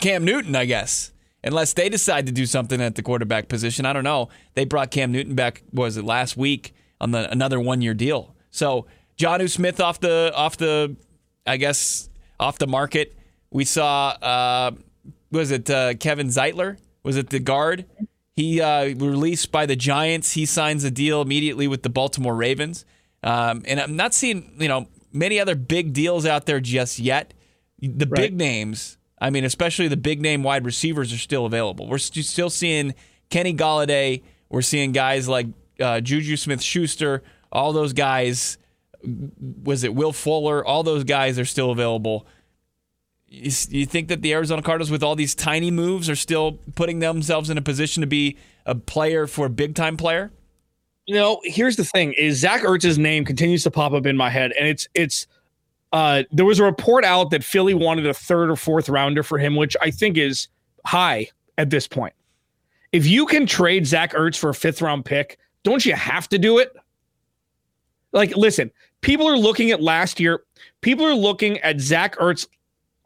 Cam 0.00 0.24
Newton, 0.24 0.54
I 0.54 0.66
guess. 0.66 1.12
Unless 1.42 1.74
they 1.74 1.90
decide 1.90 2.24
to 2.26 2.32
do 2.32 2.46
something 2.46 2.80
at 2.80 2.94
the 2.94 3.02
quarterback 3.02 3.48
position, 3.48 3.84
I 3.84 3.92
don't 3.92 4.04
know. 4.04 4.30
They 4.54 4.64
brought 4.64 4.90
Cam 4.90 5.12
Newton 5.12 5.34
back. 5.34 5.62
Was 5.72 5.98
it 5.98 6.04
last 6.04 6.36
week 6.38 6.74
on 7.00 7.10
the 7.10 7.30
another 7.30 7.60
one 7.60 7.82
year 7.82 7.92
deal? 7.92 8.34
So 8.50 8.86
Jonnu 9.18 9.50
Smith 9.50 9.80
off 9.80 10.00
the 10.00 10.32
off 10.34 10.56
the, 10.56 10.96
I 11.46 11.58
guess 11.58 12.08
off 12.40 12.58
the 12.58 12.66
market. 12.66 13.16
We 13.54 13.64
saw 13.64 14.08
uh, 14.08 14.72
was 15.30 15.52
it 15.52 15.70
uh, 15.70 15.94
Kevin 15.94 16.26
Zeitler? 16.26 16.76
Was 17.04 17.16
it 17.16 17.30
the 17.30 17.38
guard? 17.38 17.86
He 18.34 18.60
uh, 18.60 18.86
released 18.86 19.52
by 19.52 19.64
the 19.64 19.76
Giants. 19.76 20.32
He 20.32 20.44
signs 20.44 20.82
a 20.82 20.90
deal 20.90 21.22
immediately 21.22 21.68
with 21.68 21.84
the 21.84 21.88
Baltimore 21.88 22.34
Ravens. 22.34 22.84
Um, 23.22 23.62
and 23.66 23.80
I'm 23.80 23.94
not 23.94 24.12
seeing, 24.12 24.56
you 24.58 24.66
know, 24.66 24.88
many 25.12 25.38
other 25.38 25.54
big 25.54 25.92
deals 25.92 26.26
out 26.26 26.46
there 26.46 26.58
just 26.58 26.98
yet. 26.98 27.32
The 27.80 28.06
right. 28.06 28.22
big 28.22 28.36
names, 28.36 28.98
I 29.20 29.30
mean, 29.30 29.44
especially 29.44 29.86
the 29.86 29.96
big 29.96 30.20
name 30.20 30.42
wide 30.42 30.64
receivers 30.64 31.12
are 31.12 31.18
still 31.18 31.46
available. 31.46 31.86
We're 31.88 31.98
st- 31.98 32.26
still 32.26 32.50
seeing 32.50 32.94
Kenny 33.30 33.54
Golladay. 33.54 34.24
We're 34.48 34.62
seeing 34.62 34.90
guys 34.90 35.28
like 35.28 35.46
uh, 35.78 36.00
Juju 36.00 36.36
Smith 36.36 36.60
Schuster. 36.60 37.22
All 37.52 37.72
those 37.72 37.92
guys, 37.92 38.58
was 39.04 39.84
it 39.84 39.94
Will 39.94 40.12
Fuller? 40.12 40.64
All 40.64 40.82
those 40.82 41.04
guys 41.04 41.38
are 41.38 41.44
still 41.44 41.70
available. 41.70 42.26
You, 43.34 43.50
you 43.70 43.86
think 43.86 44.08
that 44.08 44.22
the 44.22 44.32
Arizona 44.32 44.62
Cardinals, 44.62 44.90
with 44.90 45.02
all 45.02 45.16
these 45.16 45.34
tiny 45.34 45.70
moves, 45.70 46.08
are 46.08 46.16
still 46.16 46.58
putting 46.74 47.00
themselves 47.00 47.50
in 47.50 47.58
a 47.58 47.62
position 47.62 48.00
to 48.00 48.06
be 48.06 48.36
a 48.66 48.74
player 48.74 49.26
for 49.26 49.46
a 49.46 49.50
big 49.50 49.74
time 49.74 49.96
player? 49.96 50.30
you 51.06 51.14
know, 51.14 51.40
here's 51.44 51.76
the 51.76 51.84
thing: 51.84 52.12
is 52.14 52.38
Zach 52.38 52.62
Ertz's 52.62 52.98
name 52.98 53.24
continues 53.24 53.62
to 53.64 53.70
pop 53.70 53.92
up 53.92 54.06
in 54.06 54.16
my 54.16 54.30
head, 54.30 54.52
and 54.58 54.66
it's 54.68 54.88
it's. 54.94 55.26
Uh, 55.92 56.24
there 56.32 56.44
was 56.44 56.58
a 56.58 56.64
report 56.64 57.04
out 57.04 57.30
that 57.30 57.44
Philly 57.44 57.72
wanted 57.72 58.04
a 58.04 58.14
third 58.14 58.50
or 58.50 58.56
fourth 58.56 58.88
rounder 58.88 59.22
for 59.22 59.38
him, 59.38 59.54
which 59.54 59.76
I 59.80 59.92
think 59.92 60.16
is 60.16 60.48
high 60.84 61.28
at 61.56 61.70
this 61.70 61.86
point. 61.86 62.14
If 62.90 63.06
you 63.06 63.26
can 63.26 63.46
trade 63.46 63.86
Zach 63.86 64.12
Ertz 64.12 64.36
for 64.36 64.50
a 64.50 64.54
fifth 64.54 64.82
round 64.82 65.04
pick, 65.04 65.38
don't 65.62 65.86
you 65.86 65.94
have 65.94 66.28
to 66.30 66.38
do 66.38 66.58
it? 66.58 66.74
Like, 68.10 68.36
listen, 68.36 68.72
people 69.02 69.28
are 69.28 69.38
looking 69.38 69.70
at 69.70 69.80
last 69.80 70.18
year. 70.18 70.42
People 70.80 71.06
are 71.06 71.14
looking 71.14 71.58
at 71.58 71.80
Zach 71.80 72.16
Ertz 72.16 72.48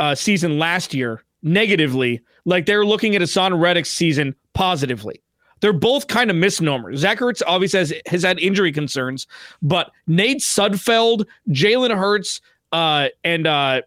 uh, 0.00 0.14
season 0.14 0.58
last 0.58 0.94
year 0.94 1.22
negatively, 1.42 2.20
like 2.44 2.66
they're 2.66 2.84
looking 2.84 3.14
at 3.14 3.22
Haason 3.22 3.60
Reddick's 3.60 3.90
season 3.90 4.34
positively. 4.54 5.22
They're 5.60 5.72
both 5.72 6.06
kind 6.06 6.30
of 6.30 6.36
misnomers. 6.36 7.00
Zach 7.00 7.18
Ertz 7.18 7.42
obviously 7.46 7.80
has, 7.80 7.92
has 8.06 8.22
had 8.22 8.38
injury 8.38 8.72
concerns, 8.72 9.26
but 9.60 9.90
Nate 10.06 10.38
Sudfeld, 10.38 11.26
Jalen 11.50 11.96
Hurts, 11.96 12.40
uh, 12.72 13.08
and 13.24 13.46
uh, 13.46 13.82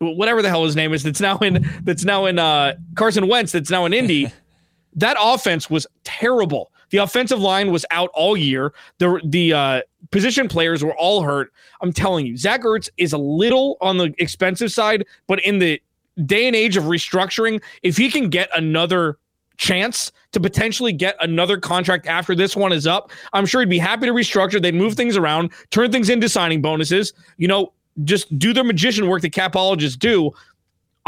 whatever 0.00 0.40
the 0.40 0.48
hell 0.48 0.64
his 0.64 0.76
name 0.76 0.94
is, 0.94 1.02
that's 1.02 1.20
now 1.20 1.36
in 1.38 1.68
that's 1.82 2.04
now 2.04 2.26
in 2.26 2.38
uh, 2.38 2.74
Carson 2.94 3.28
Wentz, 3.28 3.52
that's 3.52 3.70
now 3.70 3.84
in 3.84 3.92
Indy. 3.92 4.32
that 4.94 5.16
offense 5.20 5.68
was 5.68 5.86
terrible. 6.04 6.72
The 6.90 6.98
offensive 6.98 7.38
line 7.38 7.70
was 7.70 7.84
out 7.90 8.10
all 8.14 8.36
year. 8.36 8.72
The 8.98 9.20
the 9.24 9.52
uh, 9.52 9.80
position 10.10 10.48
players 10.48 10.82
were 10.84 10.96
all 10.96 11.22
hurt. 11.22 11.52
I'm 11.80 11.92
telling 11.92 12.26
you, 12.26 12.36
Zach 12.36 12.62
Ertz 12.62 12.88
is 12.96 13.12
a 13.12 13.18
little 13.18 13.76
on 13.80 13.96
the 13.98 14.14
expensive 14.18 14.72
side, 14.72 15.04
but 15.26 15.40
in 15.44 15.58
the 15.58 15.80
day 16.26 16.46
and 16.46 16.56
age 16.56 16.76
of 16.76 16.84
restructuring, 16.84 17.62
if 17.82 17.96
he 17.96 18.10
can 18.10 18.28
get 18.28 18.50
another 18.56 19.18
chance 19.56 20.10
to 20.32 20.40
potentially 20.40 20.92
get 20.92 21.16
another 21.20 21.58
contract 21.58 22.06
after 22.06 22.34
this 22.34 22.56
one 22.56 22.72
is 22.72 22.86
up, 22.86 23.10
I'm 23.32 23.46
sure 23.46 23.60
he'd 23.60 23.68
be 23.68 23.78
happy 23.78 24.06
to 24.06 24.12
restructure. 24.12 24.60
They'd 24.60 24.74
move 24.74 24.94
things 24.94 25.16
around, 25.16 25.50
turn 25.70 25.92
things 25.92 26.08
into 26.08 26.28
signing 26.28 26.62
bonuses, 26.62 27.12
you 27.36 27.46
know, 27.46 27.72
just 28.04 28.38
do 28.38 28.52
their 28.52 28.64
magician 28.64 29.08
work 29.08 29.22
that 29.22 29.32
capologists 29.32 29.98
do. 29.98 30.30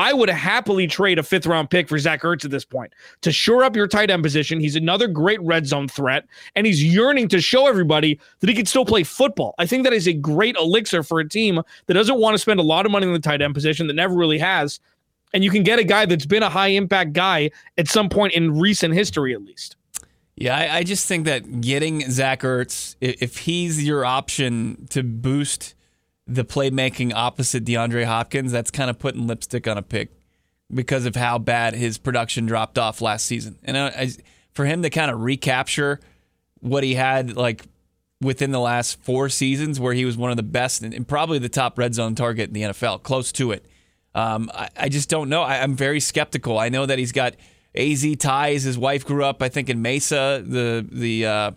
I 0.03 0.13
would 0.13 0.29
happily 0.29 0.87
trade 0.87 1.19
a 1.19 1.23
fifth 1.23 1.47
round 1.47 1.71
pick 1.71 1.89
for 1.89 1.99
Zach 1.99 2.23
Ertz 2.23 2.45
at 2.45 2.51
this 2.51 2.65
point 2.65 2.93
to 3.21 3.31
shore 3.31 3.63
up 3.63 3.77
your 3.77 3.87
tight 3.87 4.11
end 4.11 4.23
position. 4.23 4.59
He's 4.59 4.75
another 4.75 5.07
great 5.07 5.41
red 5.43 5.67
zone 5.67 5.87
threat, 5.87 6.25
and 6.57 6.67
he's 6.67 6.83
yearning 6.83 7.29
to 7.29 7.41
show 7.41 7.69
everybody 7.69 8.19
that 8.41 8.49
he 8.49 8.55
can 8.57 8.67
still 8.67 8.85
play 8.85 9.05
football. 9.05 9.55
I 9.59 9.67
think 9.67 9.85
that 9.85 9.93
is 9.93 10.09
a 10.09 10.13
great 10.13 10.57
elixir 10.57 11.03
for 11.03 11.21
a 11.21 11.29
team 11.29 11.63
that 11.87 11.95
doesn't 11.95 12.19
want 12.19 12.35
to 12.35 12.39
spend 12.39 12.59
a 12.59 12.65
lot 12.65 12.85
of 12.85 12.91
money 12.91 13.07
in 13.07 13.13
the 13.13 13.21
tight 13.21 13.43
end 13.43 13.55
position 13.55 13.87
that 13.87 13.95
never 13.95 14.15
really 14.15 14.39
has 14.39 14.81
and 15.33 15.43
you 15.43 15.51
can 15.51 15.63
get 15.63 15.79
a 15.79 15.85
guy 15.85 16.05
that's 16.07 16.27
been 16.27 16.43
a 16.43 16.51
high 16.51 16.69
impact 16.69 17.13
guy 17.13 17.51
at 17.79 17.89
some 17.89 18.09
point 18.09 18.35
in 18.35 18.59
recent 18.59 18.95
history, 18.95 19.35
at 19.35 19.43
least. 19.43 19.77
Yeah, 20.37 20.57
I, 20.57 20.79
I 20.79 20.83
just 20.83 21.07
think 21.07 21.25
that 21.27 21.61
getting 21.61 22.11
Zach 22.11 22.41
Ertz, 22.41 22.97
if 23.01 23.39
he's 23.39 23.85
your 23.85 24.05
option 24.05 24.87
to 24.91 25.03
boost 25.03 25.75
the 26.35 26.45
playmaking 26.45 27.13
opposite 27.15 27.65
DeAndre 27.65 28.05
Hopkins, 28.05 28.53
that's 28.53 28.71
kind 28.71 28.91
of 28.91 28.99
putting 28.99 29.27
lipstick 29.27 29.69
on 29.69 29.77
a 29.79 29.83
pig 29.83 30.09
because 30.73 31.05
of 31.05 31.17
how 31.17 31.39
bad 31.39 31.75
his 31.75 31.99
production 31.99 32.47
dropped 32.47 32.79
off 32.79 33.01
last 33.01 33.27
season. 33.27 33.59
And 33.63 33.77
I, 33.77 33.89
I, 33.89 34.11
for 34.53 34.65
him 34.65 34.83
to 34.83 34.91
kind 34.91 35.11
of 35.11 35.21
recapture 35.21 36.01
what 36.61 36.85
he 36.85 36.95
had 36.95 37.37
like 37.37 37.67
within 38.21 38.53
the 38.53 38.61
last 38.61 39.03
four 39.03 39.29
seasons, 39.29 39.81
where 39.81 39.93
he 39.93 40.05
was 40.05 40.17
one 40.17 40.31
of 40.31 40.37
the 40.37 40.43
best 40.43 40.83
and, 40.83 40.95
and 40.95 41.07
probably 41.07 41.39
the 41.39 41.49
top 41.49 41.79
red 41.79 41.95
zone 41.95 42.15
target 42.15 42.49
in 42.49 42.55
the 42.55 42.63
NFL, 42.63 43.03
close 43.03 43.33
to 43.33 43.51
it. 43.53 43.67
Um, 44.15 44.51
I, 44.55 44.69
I, 44.77 44.89
just 44.89 45.09
don't 45.09 45.29
know. 45.29 45.43
I, 45.43 45.57
am 45.57 45.75
very 45.75 45.99
skeptical. 45.99 46.59
I 46.59 46.69
know 46.69 46.87
that 46.87 46.99
he's 46.99 47.13
got 47.13 47.35
AZ 47.75 48.05
ties. 48.19 48.63
His 48.65 48.79
wife 48.79 49.05
grew 49.07 49.25
up, 49.25 49.43
I 49.43 49.49
think, 49.49 49.71
in 49.71 49.81
Mesa. 49.81 50.43
The 50.47 50.87
the 50.91 51.27
uh, 51.27 51.51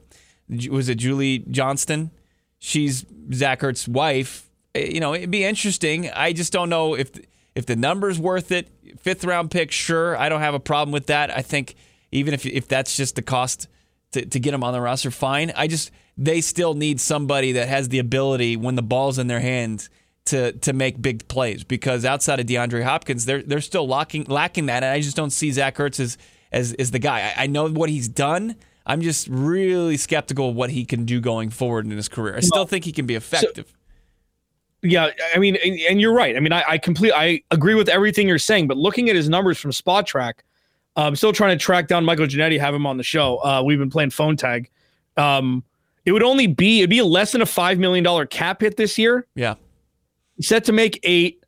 was 0.70 0.88
it 0.88 0.96
Julie 0.96 1.39
Johnston? 1.39 2.12
She's 2.60 3.05
Zach 3.34 3.60
Ertz's 3.60 3.88
wife, 3.88 4.44
Uh, 4.75 4.79
you 4.79 5.00
know, 5.00 5.13
it'd 5.13 5.32
be 5.32 5.44
interesting. 5.44 6.10
I 6.12 6.34
just 6.34 6.51
don't 6.51 6.70
know 6.70 6.96
if 6.96 7.12
if 7.55 7.65
the 7.65 7.75
number's 7.75 8.20
worth 8.20 8.51
it. 8.51 8.70
Fifth 9.00 9.24
round 9.24 9.51
pick, 9.51 9.72
sure, 9.72 10.17
I 10.17 10.29
don't 10.29 10.41
have 10.41 10.53
a 10.53 10.60
problem 10.60 10.91
with 10.91 11.08
that. 11.08 11.36
I 11.36 11.41
think 11.41 11.75
even 12.12 12.34
if 12.34 12.46
if 12.46 12.67
that's 12.67 12.96
just 12.96 13.15
the 13.15 13.22
cost 13.22 13.67
to, 14.12 14.25
to 14.25 14.39
get 14.39 14.53
him 14.53 14.63
on 14.63 14.74
the 14.74 14.82
roster, 14.82 15.12
fine. 15.12 15.51
I 15.55 15.67
just 15.67 15.91
they 16.17 16.41
still 16.41 16.74
need 16.74 17.00
somebody 17.00 17.53
that 17.53 17.67
has 17.67 17.89
the 17.89 18.00
ability 18.00 18.55
when 18.58 18.75
the 18.75 18.84
ball's 18.84 19.20
in 19.20 19.27
their 19.27 19.41
hands 19.41 19.89
to 20.25 20.53
to 20.53 20.74
make 20.74 21.01
big 21.01 21.27
plays 21.27 21.63
because 21.63 22.03
outside 22.05 22.39
of 22.39 22.46
DeAndre 22.46 22.84
Hopkins, 22.84 23.25
they're 23.25 23.44
they're 23.44 23.62
still 23.62 23.88
lacking 23.88 24.25
lacking 24.25 24.65
that, 24.67 24.84
and 24.84 24.91
I 24.91 25.01
just 25.01 25.15
don't 25.15 25.32
see 25.32 25.51
Zach 25.51 25.77
Ertz 25.77 26.00
as 26.00 26.17
as, 26.51 26.74
as 26.74 26.91
the 26.91 27.00
guy. 27.00 27.34
I, 27.36 27.44
I 27.44 27.48
know 27.48 27.70
what 27.70 27.89
he's 27.89 28.08
done. 28.08 28.55
I'm 28.86 29.01
just 29.01 29.27
really 29.29 29.98
skeptical 29.98 30.50
of 30.50 30.55
what 30.55 30.70
he 30.70 30.86
can 30.86 31.05
do 31.05 31.20
going 31.20 31.50
forward 31.50 31.86
in 31.86 31.91
his 31.91 32.08
career. 32.08 32.36
I 32.38 32.41
still 32.41 32.65
think 32.65 32.86
he 32.86 32.91
can 32.91 33.08
be 33.08 33.15
effective. 33.15 33.67
So, 33.67 33.74
yeah, 34.86 35.10
I 35.34 35.39
mean, 35.39 35.58
and, 35.63 35.80
and, 35.80 36.01
you're 36.01 36.13
right. 36.13 36.36
I 36.36 36.39
mean, 36.39 36.54
I, 36.54 36.63
I 36.68 36.77
completely 36.77 37.13
I 37.13 37.42
agree 37.51 37.75
with 37.75 37.89
everything 37.89 38.27
you're 38.27 38.39
saying, 38.39 38.68
but 38.68 38.77
looking 38.77 39.10
at 39.10 39.15
his 39.15 39.30
numbers 39.30 39.58
from 39.58 39.72
Spotrac, 39.72 40.34
uh, 40.96 41.01
I'm 41.01 41.15
still 41.15 41.34
trying 41.34 41.58
to 41.58 41.62
track 41.62 41.88
down 41.88 42.06
Michael 42.06 42.25
Ginnitti, 42.25 42.60
have 42.60 42.74
him 42.74 42.86
on 42.86 42.98
the 42.98 43.04
show. 43.04 43.38
Uh, 43.44 43.62
we've 43.63 43.80
been 43.80 43.89
playing 43.89 44.12
phone 44.12 44.38
tag. 44.38 44.70
Um, 45.18 45.63
it 46.06 46.12
would 46.12 46.24
only 46.24 46.48
be 46.48 46.80
it'd 46.80 46.89
be 46.89 47.01
less 47.01 47.32
than 47.32 47.42
a 47.42 47.46
five 47.46 47.80
million 47.80 48.04
dollar 48.04 48.25
cap 48.25 48.62
hit 48.62 48.77
this 48.77 48.98
year. 48.98 49.25
Yeah, 49.36 49.56
set 50.42 50.63
to 50.65 50.72
make 50.72 51.00
eight. 51.04 51.42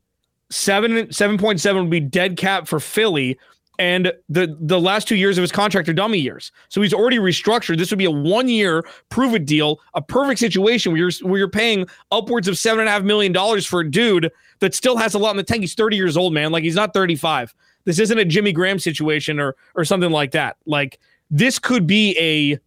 Seven 0.50 1.12
seven 1.12 1.38
point 1.38 1.60
seven 1.60 1.82
would 1.84 1.92
be 1.92 2.00
dead 2.00 2.38
cap 2.38 2.68
for 2.68 2.80
Philly 2.80 3.38
and 3.80 4.12
the 4.30 4.58
the 4.60 4.80
last 4.80 5.08
two 5.08 5.16
years 5.16 5.38
of 5.38 5.42
his 5.42 5.52
contract 5.52 5.88
are 5.88 5.94
dummy 5.94 6.18
years. 6.18 6.52
So 6.70 6.82
he's 6.82 6.94
already 6.94 7.18
restructured. 7.18 7.78
This 7.78 7.92
would 7.92 8.00
be 8.00 8.06
a 8.06 8.12
one 8.12 8.48
year 8.48 8.84
prove 9.10 9.36
it 9.36 9.46
deal, 9.46 9.80
a 9.94 10.02
perfect 10.02 10.40
situation 10.40 10.92
where 10.92 11.00
you're 11.00 11.12
where 11.22 11.38
you're 11.38 11.50
paying 11.50 11.88
upwards 12.12 12.48
of 12.48 12.58
seven 12.58 12.82
and 12.82 12.90
a 12.90 12.92
half 12.92 13.04
million 13.04 13.32
dollars 13.32 13.66
for 13.66 13.82
a 13.82 13.90
dude 13.90 14.32
that 14.60 14.74
still 14.74 14.98
has 14.98 15.14
a 15.14 15.20
lot 15.20 15.32
in 15.32 15.38
the 15.38 15.44
tank. 15.44 15.62
He's 15.62 15.76
30 15.76 15.96
years 15.96 16.18
old, 16.18 16.34
man. 16.34 16.52
Like 16.52 16.64
he's 16.64 16.76
not 16.76 16.94
35. 16.94 17.54
This 17.86 18.00
isn't 18.00 18.18
a 18.18 18.26
Jimmy 18.26 18.52
Graham 18.52 18.80
situation 18.80 19.40
or 19.40 19.56
or 19.76 19.86
something 19.86 20.12
like 20.12 20.32
that. 20.32 20.58
Like 20.66 21.00
this 21.30 21.60
could 21.60 21.86
be 21.86 22.18
a 22.18 22.60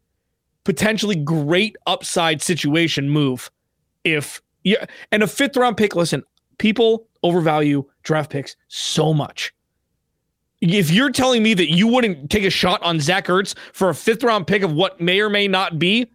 potentially 0.65 1.17
great 1.17 1.77
upside 1.87 2.43
situation 2.43 3.09
move 3.09 3.51
if 4.05 4.41
yeah 4.63 4.85
and 5.11 5.23
a 5.23 5.27
fifth 5.27 5.57
round 5.57 5.77
pick. 5.77 5.97
Listen, 5.97 6.23
people 6.59 7.09
overvalue 7.23 7.85
draft 8.03 8.31
picks 8.31 8.57
so 8.69 9.13
much 9.13 9.53
if 10.61 10.91
you're 10.91 11.11
telling 11.11 11.43
me 11.43 11.55
that 11.55 11.71
you 11.71 11.87
wouldn't 11.87 12.31
take 12.31 12.45
a 12.45 12.51
shot 12.51 12.83
on 12.83 13.01
Zach 13.01 13.27
Ertz 13.27 13.55
for 13.73 13.89
a 13.89 13.95
fifth 13.95 14.23
round 14.23 14.47
pick 14.47 14.63
of 14.63 14.73
what 14.73 15.01
may 15.01 15.21
or 15.21 15.31
may 15.31 15.49
not 15.49 15.79
be, 15.79 16.11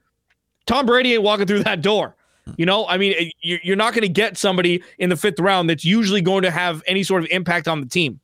Tom 0.65 0.85
Brady 0.85 1.13
ain't 1.13 1.23
walking 1.23 1.47
through 1.47 1.63
that 1.63 1.81
door. 1.81 2.15
You 2.57 2.65
know, 2.65 2.87
I 2.87 2.97
mean, 2.97 3.15
eh, 3.17 3.57
you're 3.63 3.75
not 3.75 3.93
going 3.93 4.03
to 4.03 4.09
get 4.09 4.37
somebody 4.37 4.83
in 4.99 5.09
the 5.09 5.15
fifth 5.15 5.39
round 5.39 5.69
that's 5.69 5.83
usually 5.83 6.21
going 6.21 6.43
to 6.43 6.51
have 6.51 6.83
any 6.85 7.01
sort 7.01 7.23
of 7.23 7.29
impact 7.31 7.67
on 7.67 7.81
the 7.81 7.87
team. 7.87 8.19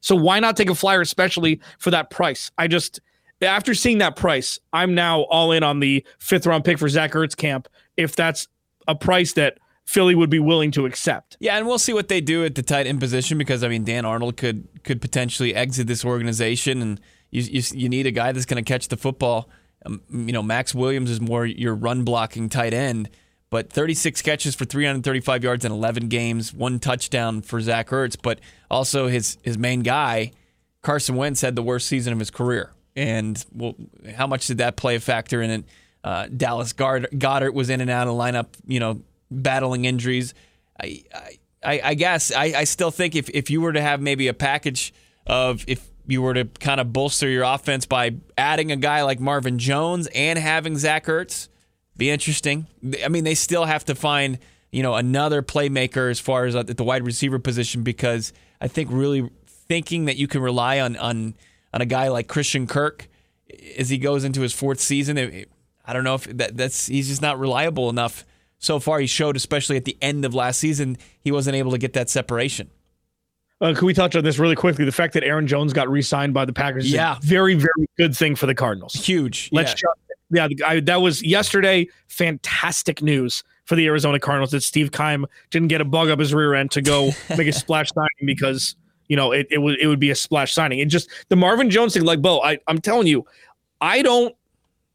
So 0.00 0.14
why 0.14 0.38
not 0.38 0.56
take 0.56 0.70
a 0.70 0.74
flyer, 0.74 1.00
especially 1.00 1.60
for 1.78 1.90
that 1.90 2.10
price? 2.10 2.52
I 2.56 2.68
just, 2.68 3.00
after 3.42 3.74
seeing 3.74 3.98
that 3.98 4.16
price, 4.16 4.60
I'm 4.72 4.94
now 4.94 5.22
all 5.22 5.50
in 5.50 5.62
on 5.64 5.80
the 5.80 6.06
fifth 6.18 6.46
round 6.46 6.64
pick 6.64 6.78
for 6.78 6.88
Zach 6.88 7.12
Ertz 7.12 7.36
camp. 7.36 7.68
If 7.96 8.14
that's 8.14 8.46
a 8.86 8.94
price 8.94 9.32
that 9.32 9.58
Philly 9.84 10.14
would 10.14 10.30
be 10.30 10.38
willing 10.38 10.70
to 10.72 10.86
accept. 10.86 11.36
Yeah, 11.40 11.56
and 11.56 11.66
we'll 11.66 11.78
see 11.78 11.92
what 11.92 12.08
they 12.08 12.20
do 12.20 12.44
at 12.44 12.54
the 12.54 12.62
tight 12.62 12.86
end 12.86 13.00
position 13.00 13.38
because 13.38 13.62
I 13.62 13.68
mean 13.68 13.84
Dan 13.84 14.04
Arnold 14.04 14.36
could 14.36 14.66
could 14.82 15.00
potentially 15.00 15.54
exit 15.54 15.86
this 15.86 16.04
organization, 16.04 16.80
and 16.80 17.00
you 17.30 17.42
you, 17.42 17.62
you 17.72 17.88
need 17.88 18.06
a 18.06 18.10
guy 18.10 18.32
that's 18.32 18.46
going 18.46 18.62
to 18.62 18.68
catch 18.68 18.88
the 18.88 18.96
football. 18.96 19.48
Um, 19.86 20.00
you 20.08 20.32
know, 20.32 20.42
Maxx 20.42 20.74
Williams 20.74 21.10
is 21.10 21.20
more 21.20 21.44
your 21.44 21.74
run 21.74 22.04
blocking 22.04 22.48
tight 22.48 22.72
end, 22.72 23.10
but 23.50 23.70
36 23.70 24.22
catches 24.22 24.54
for 24.54 24.64
335 24.64 25.44
yards 25.44 25.64
in 25.66 25.70
11 25.70 26.08
games, 26.08 26.54
one 26.54 26.78
touchdown 26.78 27.42
for 27.42 27.60
Zach 27.60 27.90
Ertz, 27.90 28.16
but 28.20 28.40
also 28.70 29.08
his 29.08 29.36
his 29.42 29.58
main 29.58 29.82
guy, 29.82 30.32
Carson 30.82 31.16
Wentz, 31.16 31.42
had 31.42 31.56
the 31.56 31.62
worst 31.62 31.86
season 31.86 32.14
of 32.14 32.18
his 32.18 32.30
career. 32.30 32.72
And 32.96 33.44
well, 33.52 33.74
how 34.16 34.26
much 34.26 34.46
did 34.46 34.58
that 34.58 34.76
play 34.76 34.94
a 34.94 35.00
factor 35.00 35.42
in 35.42 35.50
it? 35.50 35.64
Uh, 36.02 36.26
Dallas 36.34 36.72
Goedert 36.72 37.54
was 37.54 37.70
in 37.70 37.80
and 37.80 37.90
out 37.90 38.06
of 38.06 38.14
the 38.14 38.20
lineup, 38.20 38.48
you 38.66 38.78
know, 38.78 39.00
battling 39.30 39.84
injuries. 39.84 40.34
I, 40.80 41.04
I, 41.62 41.80
I 41.82 41.94
guess 41.94 42.32
I, 42.32 42.44
I 42.56 42.64
still 42.64 42.90
think 42.90 43.16
if, 43.16 43.30
if 43.30 43.50
you 43.50 43.60
were 43.60 43.72
to 43.72 43.80
have 43.80 44.00
maybe 44.00 44.28
a 44.28 44.34
package 44.34 44.92
of 45.26 45.64
if 45.66 45.86
you 46.06 46.20
were 46.20 46.34
to 46.34 46.44
kind 46.44 46.80
of 46.80 46.92
bolster 46.92 47.28
your 47.28 47.44
offense 47.44 47.86
by 47.86 48.16
adding 48.36 48.70
a 48.70 48.76
guy 48.76 49.02
like 49.02 49.20
Marvin 49.20 49.58
Jones 49.58 50.06
and 50.14 50.38
having 50.38 50.76
Zach 50.76 51.06
Ertz, 51.06 51.48
be 51.96 52.10
interesting. 52.10 52.66
I 53.04 53.08
mean, 53.08 53.24
they 53.24 53.34
still 53.34 53.64
have 53.64 53.84
to 53.86 53.94
find 53.94 54.38
you 54.70 54.82
know 54.82 54.94
another 54.94 55.40
playmaker 55.40 56.10
as 56.10 56.18
far 56.18 56.46
as 56.46 56.56
at 56.56 56.66
the 56.66 56.84
wide 56.84 57.06
receiver 57.06 57.38
position 57.38 57.82
because 57.82 58.32
I 58.60 58.68
think 58.68 58.90
really 58.92 59.30
thinking 59.46 60.06
that 60.06 60.16
you 60.16 60.26
can 60.26 60.42
rely 60.42 60.80
on 60.80 60.96
on 60.96 61.34
on 61.72 61.80
a 61.80 61.86
guy 61.86 62.08
like 62.08 62.28
Christian 62.28 62.66
Kirk 62.66 63.08
as 63.78 63.88
he 63.88 63.98
goes 63.98 64.24
into 64.24 64.40
his 64.40 64.52
fourth 64.52 64.80
season. 64.80 65.46
I 65.86 65.92
don't 65.92 66.04
know 66.04 66.16
if 66.16 66.24
that, 66.24 66.56
that's 66.56 66.86
he's 66.86 67.08
just 67.08 67.22
not 67.22 67.38
reliable 67.38 67.88
enough 67.88 68.24
so 68.64 68.80
far 68.80 68.98
he 68.98 69.06
showed, 69.06 69.36
especially 69.36 69.76
at 69.76 69.84
the 69.84 69.96
end 70.00 70.24
of 70.24 70.34
last 70.34 70.58
season, 70.58 70.96
he 71.20 71.30
wasn't 71.30 71.54
able 71.56 71.70
to 71.72 71.78
get 71.78 71.92
that 71.92 72.08
separation. 72.08 72.70
Uh, 73.60 73.74
can 73.74 73.86
we 73.86 73.94
touch 73.94 74.16
on 74.16 74.24
this 74.24 74.38
really 74.38 74.56
quickly? 74.56 74.84
The 74.84 74.92
fact 74.92 75.14
that 75.14 75.22
Aaron 75.22 75.46
Jones 75.46 75.72
got 75.72 75.88
re-signed 75.88 76.34
by 76.34 76.44
the 76.44 76.52
Packers 76.52 76.90
yeah. 76.90 77.18
very, 77.22 77.54
very 77.54 77.86
good 77.96 78.16
thing 78.16 78.34
for 78.34 78.46
the 78.46 78.54
Cardinals. 78.54 78.94
Huge. 78.94 79.48
Let's 79.52 79.80
yeah, 80.30 80.48
yeah 80.48 80.66
I, 80.66 80.80
that 80.80 81.00
was 81.00 81.22
yesterday. 81.22 81.86
Fantastic 82.08 83.00
news 83.02 83.44
for 83.64 83.76
the 83.76 83.86
Arizona 83.86 84.18
Cardinals 84.18 84.50
that 84.50 84.62
Steve 84.62 84.92
Keim 84.92 85.26
didn't 85.50 85.68
get 85.68 85.80
a 85.80 85.84
bug 85.84 86.08
up 86.08 86.18
his 86.18 86.34
rear 86.34 86.54
end 86.54 86.70
to 86.72 86.82
go 86.82 87.10
make 87.36 87.46
a 87.46 87.52
splash 87.52 87.90
signing 87.94 88.26
because 88.26 88.76
you 89.08 89.16
know 89.16 89.32
it, 89.32 89.46
it 89.50 89.58
would 89.58 89.78
it 89.78 89.86
would 89.86 90.00
be 90.00 90.10
a 90.10 90.14
splash 90.14 90.52
signing. 90.52 90.80
It 90.80 90.86
just 90.86 91.08
the 91.28 91.36
Marvin 91.36 91.70
Jones 91.70 91.94
thing, 91.94 92.04
like 92.04 92.20
Bo, 92.20 92.42
I, 92.42 92.58
I'm 92.66 92.80
telling 92.80 93.06
you, 93.06 93.24
I 93.80 94.02
don't 94.02 94.34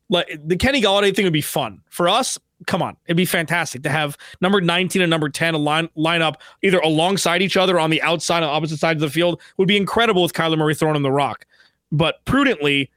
like 0.10 0.40
the 0.44 0.58
Kenny 0.58 0.82
Golladay 0.82 1.16
thing 1.16 1.26
would 1.26 1.34
be 1.34 1.42
fun 1.42 1.82
for 1.90 2.10
us 2.10 2.38
come 2.68 2.82
on, 2.82 2.98
it'd 3.06 3.18
be 3.18 3.26
fantastic 3.26 3.84
to 3.84 3.90
have 3.90 4.18
number 4.42 4.62
19 4.62 5.02
and 5.02 5.10
number 5.10 5.30
10 5.30 5.56
line 5.56 5.90
line 5.96 6.22
up 6.22 6.42
either 6.62 6.80
alongside 6.80 7.42
each 7.42 7.58
other 7.58 7.80
on 7.80 7.90
the 7.90 8.02
outside 8.02 8.44
on 8.44 8.50
opposite 8.50 8.80
sides 8.80 9.02
of 9.02 9.10
the 9.10 9.14
field 9.14 9.42
would 9.58 9.68
be 9.68 9.78
incredible 9.78 10.22
with 10.24 10.34
Kyler 10.34 10.58
Murray 10.58 10.76
throwing 10.76 10.96
him 10.96 11.04
the 11.04 11.12
rock. 11.12 11.46
But 11.92 12.24
prudently, 12.26 12.92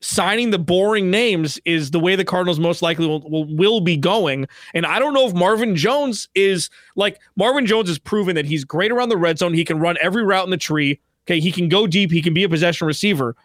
signing 0.00 0.50
the 0.50 0.58
boring 0.58 1.10
names 1.10 1.58
is 1.64 1.90
the 1.90 2.00
way 2.00 2.14
the 2.14 2.24
Cardinals 2.24 2.60
most 2.60 2.82
likely 2.82 3.06
will, 3.06 3.28
will, 3.28 3.44
will 3.56 3.80
be 3.80 3.96
going. 3.96 4.46
And 4.74 4.86
I 4.86 4.98
don't 4.98 5.14
know 5.14 5.26
if 5.26 5.34
Marvin 5.34 5.74
Jones 5.76 6.28
is 6.34 6.70
like 6.96 7.20
Marvin 7.36 7.66
Jones 7.66 7.88
has 7.88 7.98
proven 7.98 8.34
that 8.36 8.44
he's 8.44 8.64
great 8.64 8.92
around 8.92 9.08
the 9.08 9.16
red 9.16 9.38
zone. 9.38 9.54
He 9.54 9.64
can 9.64 9.78
run 9.78 9.96
every 10.00 10.22
route 10.22 10.44
in 10.44 10.50
the 10.50 10.56
tree. 10.56 11.00
Okay, 11.26 11.40
he 11.40 11.52
can 11.52 11.68
go 11.68 11.86
deep. 11.86 12.10
He 12.10 12.22
can 12.22 12.32
be 12.32 12.44
a 12.44 12.48
possession 12.48 12.86
receiver. 12.86 13.36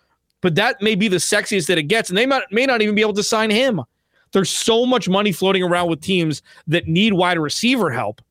But 0.42 0.56
that 0.56 0.82
may 0.82 0.96
be 0.96 1.08
the 1.08 1.18
sexiest 1.18 1.68
that 1.68 1.78
it 1.78 1.84
gets, 1.84 2.10
and 2.10 2.18
they 2.18 2.26
might, 2.26 2.44
may 2.52 2.66
not 2.66 2.82
even 2.82 2.96
be 2.96 3.02
able 3.02 3.13
to 3.13 3.24
sign 3.24 3.50
him. 3.50 3.82
There's 4.34 4.50
so 4.50 4.86
much 4.86 5.08
money 5.08 5.32
floating 5.32 5.63
around 5.63 5.89
with 5.89 6.02
teams 6.02 6.41
that 6.67 6.88
need 6.88 7.13
wide 7.13 7.39
receiver 7.39 7.91
help 7.91 8.22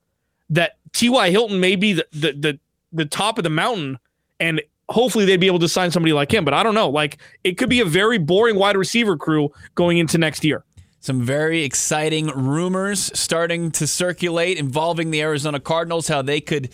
that 0.51 0.73
T.Y. 0.93 1.31
Hilton 1.31 1.59
may 1.59 1.77
be 1.77 1.95
the, 1.95 2.07
the, 2.12 2.33
the, 2.33 2.59
the 2.93 3.07
top 3.07 3.38
of 3.38 3.45
the 3.45 3.51
mountain 3.51 3.99
and 4.38 4.61
hopefully 4.88 5.25
they'd 5.25 5.38
be 5.38 5.47
able 5.47 5.61
to 5.61 5.69
sign 5.69 5.91
somebody 5.91 6.12
like 6.12 6.33
him. 6.33 6.45
But 6.45 6.55
I 6.55 6.62
don't 6.62 6.75
know. 6.75 6.91
Like 6.91 7.19
it 7.45 7.57
could 7.57 7.71
be 7.71 7.81
a 7.81 7.85
very 7.85 8.19
boring 8.19 8.57
wide 8.57 8.77
receiver 8.77 9.17
crew 9.17 9.51
going 9.75 9.99
into 9.99 10.19
next 10.19 10.45
year. 10.45 10.65
Some 11.01 11.23
very 11.23 11.65
exciting 11.65 12.29
rumors 12.29 13.11
starting 13.19 13.73
to 13.73 13.87
circulate 13.87 14.59
involving 14.59 15.11
the 15.11 15.21
Arizona 15.21 15.59
Cardinals, 15.59 16.07
how 16.07 16.23
they 16.23 16.41
could 16.41 16.71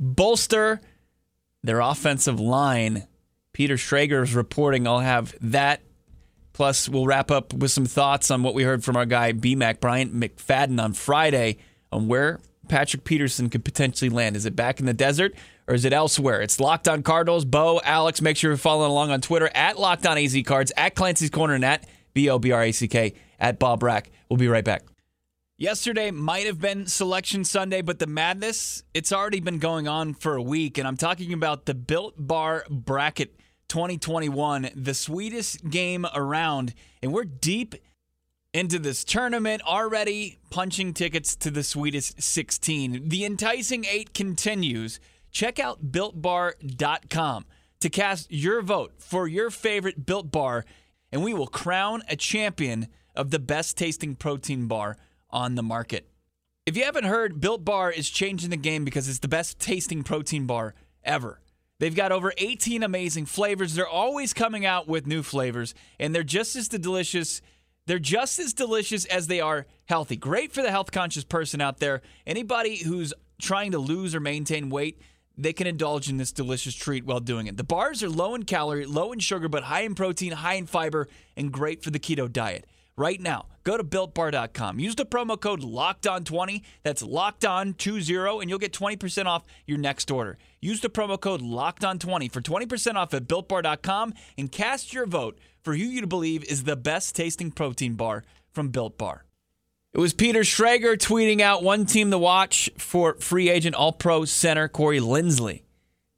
bolster 0.00 0.80
their 1.62 1.80
offensive 1.80 2.40
line. 2.40 3.06
Peter 3.52 3.74
Schrager 3.74 4.22
is 4.22 4.34
reporting 4.34 4.86
I'll 4.86 5.00
have 5.00 5.34
that 5.40 5.82
Plus, 6.58 6.88
we'll 6.88 7.06
wrap 7.06 7.30
up 7.30 7.54
with 7.54 7.70
some 7.70 7.86
thoughts 7.86 8.32
on 8.32 8.42
what 8.42 8.52
we 8.52 8.64
heard 8.64 8.82
from 8.82 8.96
our 8.96 9.06
guy 9.06 9.32
BMAC 9.32 9.78
Bryant 9.78 10.12
McFadden 10.12 10.82
on 10.82 10.92
Friday 10.92 11.58
on 11.92 12.08
where 12.08 12.40
Patrick 12.68 13.04
Peterson 13.04 13.48
could 13.48 13.64
potentially 13.64 14.08
land. 14.08 14.34
Is 14.34 14.44
it 14.44 14.56
back 14.56 14.80
in 14.80 14.86
the 14.86 14.92
desert 14.92 15.36
or 15.68 15.74
is 15.74 15.84
it 15.84 15.92
elsewhere? 15.92 16.42
It's 16.42 16.58
Locked 16.58 16.88
On 16.88 17.04
Cardinals. 17.04 17.44
Bo, 17.44 17.80
Alex, 17.84 18.20
make 18.20 18.36
sure 18.36 18.50
you're 18.50 18.58
following 18.58 18.90
along 18.90 19.12
on 19.12 19.20
Twitter 19.20 19.48
at 19.54 19.78
Locked 19.78 20.04
On 20.04 20.18
AZ 20.18 20.36
Cards, 20.44 20.72
at 20.76 20.96
Clancy's 20.96 21.30
Corner, 21.30 21.54
and 21.54 21.64
at 21.64 21.86
B 22.12 22.28
O 22.28 22.40
B 22.40 22.50
R 22.50 22.64
A 22.64 22.72
C 22.72 22.88
K 22.88 23.14
at 23.38 23.60
Bob 23.60 23.84
Rack. 23.84 24.10
We'll 24.28 24.38
be 24.38 24.48
right 24.48 24.64
back. 24.64 24.82
Yesterday 25.58 26.10
might 26.10 26.46
have 26.46 26.60
been 26.60 26.88
Selection 26.88 27.44
Sunday, 27.44 27.82
but 27.82 28.00
the 28.00 28.08
madness, 28.08 28.82
it's 28.94 29.12
already 29.12 29.38
been 29.38 29.60
going 29.60 29.86
on 29.86 30.12
for 30.12 30.34
a 30.34 30.42
week. 30.42 30.76
And 30.76 30.88
I'm 30.88 30.96
talking 30.96 31.32
about 31.32 31.66
the 31.66 31.74
Built 31.74 32.14
Bar 32.18 32.64
Bracket 32.68 33.36
2021, 33.68 34.70
the 34.74 34.94
sweetest 34.94 35.68
game 35.70 36.06
around. 36.14 36.74
And 37.02 37.12
we're 37.12 37.24
deep 37.24 37.74
into 38.52 38.78
this 38.78 39.04
tournament 39.04 39.62
already, 39.62 40.38
punching 40.50 40.94
tickets 40.94 41.36
to 41.36 41.50
the 41.50 41.62
sweetest 41.62 42.22
16. 42.22 43.08
The 43.08 43.24
enticing 43.24 43.84
eight 43.84 44.14
continues. 44.14 45.00
Check 45.30 45.58
out 45.58 45.92
builtbar.com 45.92 47.46
to 47.80 47.88
cast 47.88 48.32
your 48.32 48.62
vote 48.62 48.94
for 48.98 49.28
your 49.28 49.50
favorite 49.50 50.06
built 50.06 50.32
bar, 50.32 50.64
and 51.12 51.22
we 51.22 51.34
will 51.34 51.46
crown 51.46 52.02
a 52.08 52.16
champion 52.16 52.88
of 53.14 53.30
the 53.30 53.38
best 53.38 53.76
tasting 53.76 54.14
protein 54.14 54.66
bar 54.66 54.96
on 55.30 55.54
the 55.54 55.62
market. 55.62 56.08
If 56.68 56.76
you 56.76 56.84
haven't 56.84 57.04
heard, 57.04 57.40
Built 57.40 57.64
Bar 57.64 57.90
is 57.90 58.10
changing 58.10 58.50
the 58.50 58.56
game 58.58 58.84
because 58.84 59.08
it's 59.08 59.20
the 59.20 59.26
best 59.26 59.58
tasting 59.58 60.02
protein 60.02 60.44
bar 60.44 60.74
ever. 61.02 61.40
They've 61.78 61.94
got 61.94 62.10
over 62.12 62.32
18 62.36 62.82
amazing 62.82 63.26
flavors. 63.26 63.74
They're 63.74 63.88
always 63.88 64.32
coming 64.34 64.66
out 64.66 64.88
with 64.88 65.06
new 65.06 65.22
flavors, 65.22 65.74
and 66.00 66.14
they're 66.14 66.24
just 66.24 66.56
as 66.56 66.68
delicious. 66.68 67.40
They're 67.86 67.98
just 67.98 68.38
as 68.38 68.52
delicious 68.52 69.04
as 69.04 69.28
they 69.28 69.40
are 69.40 69.66
healthy. 69.86 70.16
Great 70.16 70.52
for 70.52 70.62
the 70.62 70.70
health 70.70 70.90
conscious 70.90 71.24
person 71.24 71.60
out 71.60 71.78
there. 71.78 72.02
Anybody 72.26 72.78
who's 72.78 73.14
trying 73.40 73.70
to 73.72 73.78
lose 73.78 74.14
or 74.14 74.20
maintain 74.20 74.70
weight, 74.70 75.00
they 75.36 75.52
can 75.52 75.68
indulge 75.68 76.10
in 76.10 76.16
this 76.16 76.32
delicious 76.32 76.74
treat 76.74 77.06
while 77.06 77.20
doing 77.20 77.46
it. 77.46 77.56
The 77.56 77.64
bars 77.64 78.02
are 78.02 78.10
low 78.10 78.34
in 78.34 78.42
calorie, 78.42 78.84
low 78.84 79.12
in 79.12 79.20
sugar, 79.20 79.48
but 79.48 79.62
high 79.62 79.82
in 79.82 79.94
protein, 79.94 80.32
high 80.32 80.54
in 80.54 80.66
fiber, 80.66 81.08
and 81.36 81.52
great 81.52 81.84
for 81.84 81.90
the 81.90 82.00
keto 82.00 82.30
diet 82.30 82.66
right 82.98 83.20
now. 83.20 83.46
Go 83.64 83.76
to 83.76 83.84
builtbar.com. 83.84 84.78
Use 84.78 84.94
the 84.94 85.04
promo 85.04 85.38
code 85.38 85.60
LOCKEDON20. 85.60 86.62
That's 86.82 87.02
locked 87.02 87.42
LOCKEDON20, 87.42 88.40
and 88.40 88.50
you'll 88.50 88.58
get 88.58 88.72
20% 88.72 89.26
off 89.26 89.44
your 89.66 89.78
next 89.78 90.10
order. 90.10 90.38
Use 90.60 90.80
the 90.80 90.88
promo 90.88 91.20
code 91.20 91.42
LOCKEDON20 91.42 92.32
for 92.32 92.40
20% 92.40 92.94
off 92.94 93.14
at 93.14 93.28
builtbar.com 93.28 94.14
and 94.36 94.50
cast 94.50 94.92
your 94.92 95.06
vote 95.06 95.38
for 95.62 95.74
who 95.74 95.84
you 95.84 96.06
believe 96.06 96.44
is 96.44 96.64
the 96.64 96.76
best 96.76 97.14
tasting 97.14 97.50
protein 97.50 97.94
bar 97.94 98.24
from 98.52 98.68
Built 98.68 98.96
Bar. 98.96 99.24
It 99.92 100.00
was 100.00 100.12
Peter 100.12 100.40
Schrager 100.40 100.96
tweeting 100.96 101.40
out 101.40 101.62
one 101.62 101.86
team 101.86 102.10
to 102.10 102.18
watch 102.18 102.70
for 102.76 103.14
free 103.20 103.48
agent 103.48 103.74
All 103.74 103.92
Pro 103.92 104.24
center 104.24 104.68
Corey 104.68 105.00
Linsley. 105.00 105.62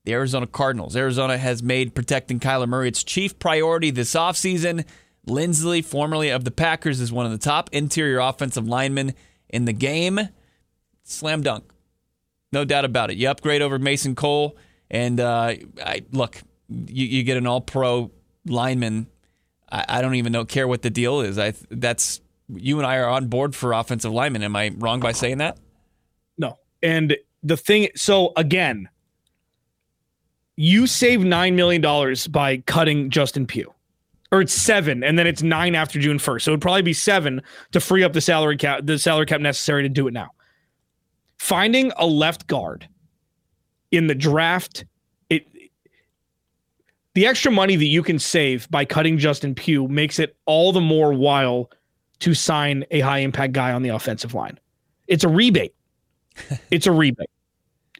The 0.05 0.13
Arizona 0.13 0.47
Cardinals. 0.47 0.97
Arizona 0.97 1.37
has 1.37 1.63
made 1.63 1.95
protecting 1.95 2.41
Kyler 2.41 2.69
Murray 2.69 2.89
its 2.89 3.05
chief 3.05 3.39
priority 3.39 3.91
this 3.91 4.15
offseason. 4.15 4.85
Linsley, 5.31 5.85
formerly 5.85 6.31
of 6.31 6.45
the 6.45 6.51
Packers, 6.51 7.01
is 7.01 7.13
one 7.13 7.25
of 7.25 7.33
the 7.33 7.39
top 7.39 7.71
interior 7.73 8.19
offensive 8.19 8.67
linemen 8.67 9.15
in 9.49 9.65
the 9.65 9.73
game. 9.73 10.21
Slam 11.05 11.43
dunk. 11.43 11.65
No 12.53 12.65
doubt 12.65 12.85
about 12.85 13.11
it. 13.11 13.17
You 13.17 13.29
upgrade 13.31 13.63
over 13.63 13.79
Mason 13.79 14.15
Cole, 14.15 14.57
and 14.91 15.21
uh, 15.21 15.55
I, 15.85 16.03
look, 16.11 16.41
you, 16.69 17.07
you, 17.07 17.23
get 17.23 17.37
an 17.37 17.47
all 17.47 17.61
pro 17.61 18.11
lineman. 18.45 19.07
I, 19.71 19.85
I, 19.89 20.03
don't 20.03 20.17
even 20.17 20.33
know 20.33 20.45
care 20.45 20.67
what 20.67 20.83
the 20.83 20.91
deal 20.91 21.21
is. 21.21 21.39
I 21.39 21.55
That's 21.71 22.21
you 22.49 22.79
and 22.79 22.87
I 22.87 22.97
are 22.97 23.09
on 23.09 23.29
board 23.29 23.55
for 23.55 23.73
offensive 23.73 24.13
linemen. 24.13 24.43
Am 24.43 24.57
I 24.57 24.73
wrong 24.77 25.01
by 25.01 25.13
saying 25.13 25.39
that? 25.39 25.59
No. 26.39 26.59
And 26.83 27.17
the 27.43 27.57
thing, 27.57 27.89
so 27.95 28.33
again, 28.37 28.89
you 30.57 30.87
save 30.87 31.21
$9 31.21 31.55
million 31.55 32.17
by 32.31 32.59
cutting 32.59 33.11
Justin 33.11 33.47
Pugh 33.47 33.73
or 34.33 34.41
it's 34.41 34.55
seven, 34.55 35.03
and 35.03 35.19
then 35.19 35.27
it's 35.27 35.43
nine 35.43 35.75
after 35.75 35.99
June 35.99 36.19
first. 36.19 36.45
So 36.45 36.53
it'd 36.53 36.61
probably 36.61 36.83
be 36.83 36.93
seven 36.93 37.43
to 37.73 37.81
free 37.81 38.05
up 38.05 38.13
the 38.13 38.21
salary 38.21 38.57
cap, 38.57 38.83
the 38.85 38.99
salary 38.99 39.27
cap 39.27 39.41
necessary 39.41 39.83
to 39.83 39.89
do 39.89 40.07
it 40.07 40.13
now. 40.13 40.31
Finding 41.39 41.93
a 41.97 42.07
left 42.07 42.47
guard 42.47 42.89
in 43.91 44.07
the 44.07 44.15
draft, 44.15 44.85
it 45.31 45.47
the 47.15 47.27
extra 47.27 47.51
money 47.51 47.77
that 47.77 47.87
you 47.87 48.03
can 48.03 48.19
save 48.19 48.71
by 48.71 48.85
cutting 48.85 49.19
Justin 49.19 49.55
Pugh 49.55 49.89
makes 49.89 50.19
it 50.19 50.37
all 50.47 50.73
the 50.73 50.81
more 50.81 51.13
while 51.13 51.71
to 52.21 52.35
sign 52.35 52.85
a 52.91 53.01
high 53.01 53.19
impact 53.19 53.53
guy 53.53 53.73
on 53.73 53.83
the 53.83 53.89
offensive 53.89 54.35
line. 54.35 54.59
It's 55.09 55.25
a 55.25 55.29
rebate. 55.29 55.75
it's 56.71 56.87
a 56.87 56.93
rebate. 56.93 57.31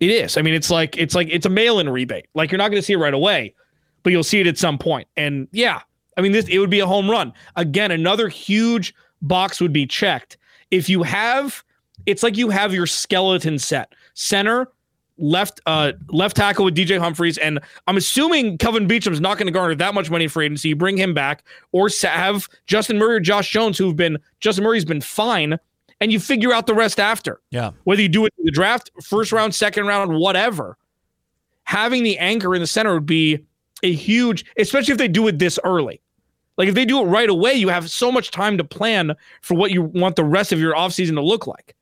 It 0.01 0.11
is. 0.11 0.37
I 0.37 0.43
mean, 0.43 0.55
it's 0.55 0.71
like 0.71 0.97
it's 0.97 1.15
like 1.15 1.29
it's 1.31 1.45
a 1.45 1.51
mail-in 1.51 1.89
rebate. 1.89 2.27
Like 2.35 2.51
you're 2.51 2.59
not 2.59 2.71
going 2.71 2.81
to 2.81 2.87
see 2.87 2.93
it 2.93 2.99
right 2.99 3.13
away, 3.13 3.55
but 4.03 4.13
you'll 4.13 4.23
see 4.23 4.41
it 4.41 4.47
at 4.47 4.57
some 4.57 4.79
point. 4.79 5.09
And 5.17 5.49
yeah, 5.53 5.81
I 6.21 6.23
mean, 6.23 6.33
this 6.33 6.47
it 6.49 6.59
would 6.59 6.69
be 6.69 6.81
a 6.81 6.87
home 6.87 7.11
run. 7.11 7.33
Again, 7.57 7.91
another 7.91 8.29
huge 8.29 8.95
box 9.23 9.59
would 9.59 9.73
be 9.73 9.87
checked. 9.87 10.37
If 10.71 10.87
you 10.87 11.03
have, 11.03 11.65
it's 12.05 12.23
like 12.23 12.37
you 12.37 12.51
have 12.51 12.75
your 12.75 12.87
skeleton 12.87 13.59
set. 13.59 13.95
Center, 14.13 14.71
left 15.17 15.63
uh 15.65 15.93
left 16.09 16.37
tackle 16.37 16.67
with 16.67 16.77
DJ 16.77 16.99
Humphries, 16.99 17.39
and 17.39 17.59
I'm 17.87 17.97
assuming 17.97 18.59
Kelvin 18.59 18.87
Beachum's 18.87 19.19
not 19.19 19.39
going 19.39 19.47
to 19.47 19.53
garner 19.53 19.75
that 19.75 19.95
much 19.95 20.11
money 20.11 20.29
for 20.29 20.43
agency. 20.43 20.69
You 20.69 20.77
bring 20.77 20.99
him 20.99 21.15
back, 21.15 21.43
or 21.73 21.89
have 22.03 22.47
Justin 22.67 22.99
Murray 22.99 23.17
or 23.17 23.21
Josh 23.21 23.51
Jones, 23.51 23.79
who've 23.79 23.97
been 23.97 24.19
Justin 24.41 24.63
Murray's 24.63 24.85
been 24.85 25.01
fine, 25.01 25.59
and 26.03 26.13
you 26.13 26.21
figure 26.21 26.53
out 26.53 26.67
the 26.67 26.75
rest 26.75 27.01
after. 27.01 27.41
Yeah, 27.51 27.71
whether 27.85 28.03
you 28.03 28.11
do 28.11 28.27
it 28.27 28.35
in 28.37 28.45
the 28.45 28.51
draft, 28.51 28.91
first 29.03 29.33
round, 29.33 29.55
second 29.55 29.87
round, 29.87 30.19
whatever. 30.19 30.77
Having 31.65 32.03
the 32.03 32.19
anchor 32.19 32.55
in 32.55 32.61
the 32.61 32.67
center 32.67 32.93
would 32.93 33.07
be 33.07 33.47
a 33.83 33.93
huge, 33.93 34.45
especially 34.59 34.93
if 34.93 34.99
they 34.99 35.09
do 35.09 35.27
it 35.29 35.39
this 35.39 35.59
early. 35.65 36.01
Like 36.61 36.69
if 36.69 36.75
they 36.75 36.85
do 36.85 37.01
it 37.01 37.05
right 37.05 37.31
away, 37.31 37.55
you 37.55 37.71
have 37.71 37.89
so 37.89 38.13
much 38.13 38.31
time 38.31 38.59
to 38.59 38.65
plan 38.65 39.15
for 39.41 39.55
what 39.55 39.71
you 39.71 39.81
want 39.81 40.17
the 40.17 40.25
rest 40.25 40.53
of 40.53 40.61
your 40.61 40.75
offseason 40.75 41.15
to 41.15 41.23
look 41.23 41.47
like. 41.47 41.75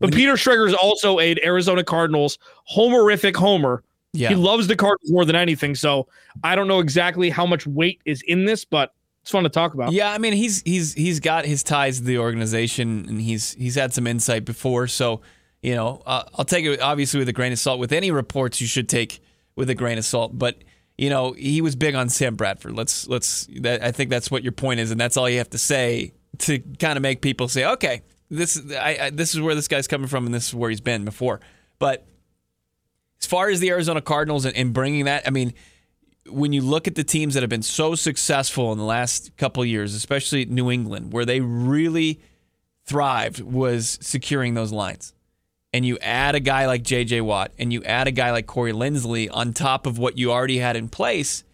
But 0.00 0.10
when 0.10 0.18
Peter 0.18 0.32
Schrager 0.32 0.66
is 0.66 0.74
also 0.74 1.20
a 1.20 1.36
Arizona 1.44 1.84
Cardinals 1.84 2.36
homerific 2.68 3.36
homer. 3.36 3.84
Yeah. 4.12 4.30
He 4.30 4.34
loves 4.34 4.66
the 4.66 4.74
Cardinals 4.74 5.12
more 5.12 5.24
than 5.24 5.36
anything. 5.36 5.76
So 5.76 6.08
I 6.42 6.56
don't 6.56 6.66
know 6.66 6.80
exactly 6.80 7.30
how 7.30 7.46
much 7.46 7.68
weight 7.68 8.00
is 8.04 8.22
in 8.22 8.46
this, 8.46 8.64
but 8.64 8.92
it's 9.22 9.30
fun 9.30 9.44
to 9.44 9.48
talk 9.48 9.74
about. 9.74 9.92
Yeah, 9.92 10.10
I 10.10 10.18
mean 10.18 10.32
he's 10.32 10.60
he's 10.62 10.92
he's 10.92 11.20
got 11.20 11.44
his 11.44 11.62
ties 11.62 11.98
to 11.98 12.04
the 12.04 12.18
organization 12.18 13.06
and 13.08 13.20
he's 13.20 13.52
he's 13.52 13.76
had 13.76 13.94
some 13.94 14.08
insight 14.08 14.44
before. 14.44 14.88
So 14.88 15.20
you 15.62 15.76
know 15.76 16.02
uh, 16.04 16.24
I'll 16.34 16.44
take 16.44 16.64
it 16.64 16.80
obviously 16.80 17.20
with 17.20 17.28
a 17.28 17.32
grain 17.32 17.52
of 17.52 17.60
salt. 17.60 17.78
With 17.78 17.92
any 17.92 18.10
reports, 18.10 18.60
you 18.60 18.66
should 18.66 18.88
take 18.88 19.22
with 19.54 19.70
a 19.70 19.76
grain 19.76 19.98
of 19.98 20.04
salt. 20.04 20.36
But 20.36 20.56
you 21.00 21.08
know, 21.08 21.32
he 21.32 21.62
was 21.62 21.76
big 21.76 21.94
on 21.94 22.10
Sam 22.10 22.36
Bradford. 22.36 22.76
Let's 22.76 23.08
let's. 23.08 23.48
That, 23.62 23.82
I 23.82 23.90
think 23.90 24.10
that's 24.10 24.30
what 24.30 24.42
your 24.42 24.52
point 24.52 24.80
is, 24.80 24.90
and 24.90 25.00
that's 25.00 25.16
all 25.16 25.30
you 25.30 25.38
have 25.38 25.48
to 25.50 25.58
say 25.58 26.12
to 26.40 26.58
kind 26.78 26.98
of 26.98 27.02
make 27.02 27.22
people 27.22 27.48
say, 27.48 27.64
okay, 27.64 28.02
this 28.28 28.60
I, 28.72 28.98
I, 29.00 29.10
this 29.10 29.34
is 29.34 29.40
where 29.40 29.54
this 29.54 29.66
guy's 29.66 29.88
coming 29.88 30.08
from, 30.08 30.26
and 30.26 30.34
this 30.34 30.48
is 30.48 30.54
where 30.54 30.68
he's 30.68 30.82
been 30.82 31.06
before. 31.06 31.40
But 31.78 32.06
as 33.18 33.26
far 33.26 33.48
as 33.48 33.60
the 33.60 33.70
Arizona 33.70 34.02
Cardinals 34.02 34.44
and, 34.44 34.54
and 34.54 34.74
bringing 34.74 35.06
that, 35.06 35.26
I 35.26 35.30
mean, 35.30 35.54
when 36.28 36.52
you 36.52 36.60
look 36.60 36.86
at 36.86 36.96
the 36.96 37.04
teams 37.04 37.32
that 37.32 37.42
have 37.42 37.50
been 37.50 37.62
so 37.62 37.94
successful 37.94 38.70
in 38.70 38.76
the 38.76 38.84
last 38.84 39.34
couple 39.38 39.64
years, 39.64 39.94
especially 39.94 40.44
New 40.44 40.70
England, 40.70 41.14
where 41.14 41.24
they 41.24 41.40
really 41.40 42.20
thrived, 42.84 43.40
was 43.40 43.98
securing 44.02 44.52
those 44.52 44.70
lines 44.70 45.14
and 45.72 45.84
you 45.84 45.98
add 45.98 46.34
a 46.34 46.40
guy 46.40 46.66
like 46.66 46.82
JJ 46.82 47.22
Watt 47.22 47.52
and 47.58 47.72
you 47.72 47.82
add 47.84 48.08
a 48.08 48.10
guy 48.10 48.32
like 48.32 48.46
Corey 48.46 48.72
Linsley 48.72 49.28
on 49.32 49.52
top 49.52 49.86
of 49.86 49.98
what 49.98 50.18
you 50.18 50.32
already 50.32 50.58
had 50.58 50.76
in 50.76 50.88
place, 50.88 51.44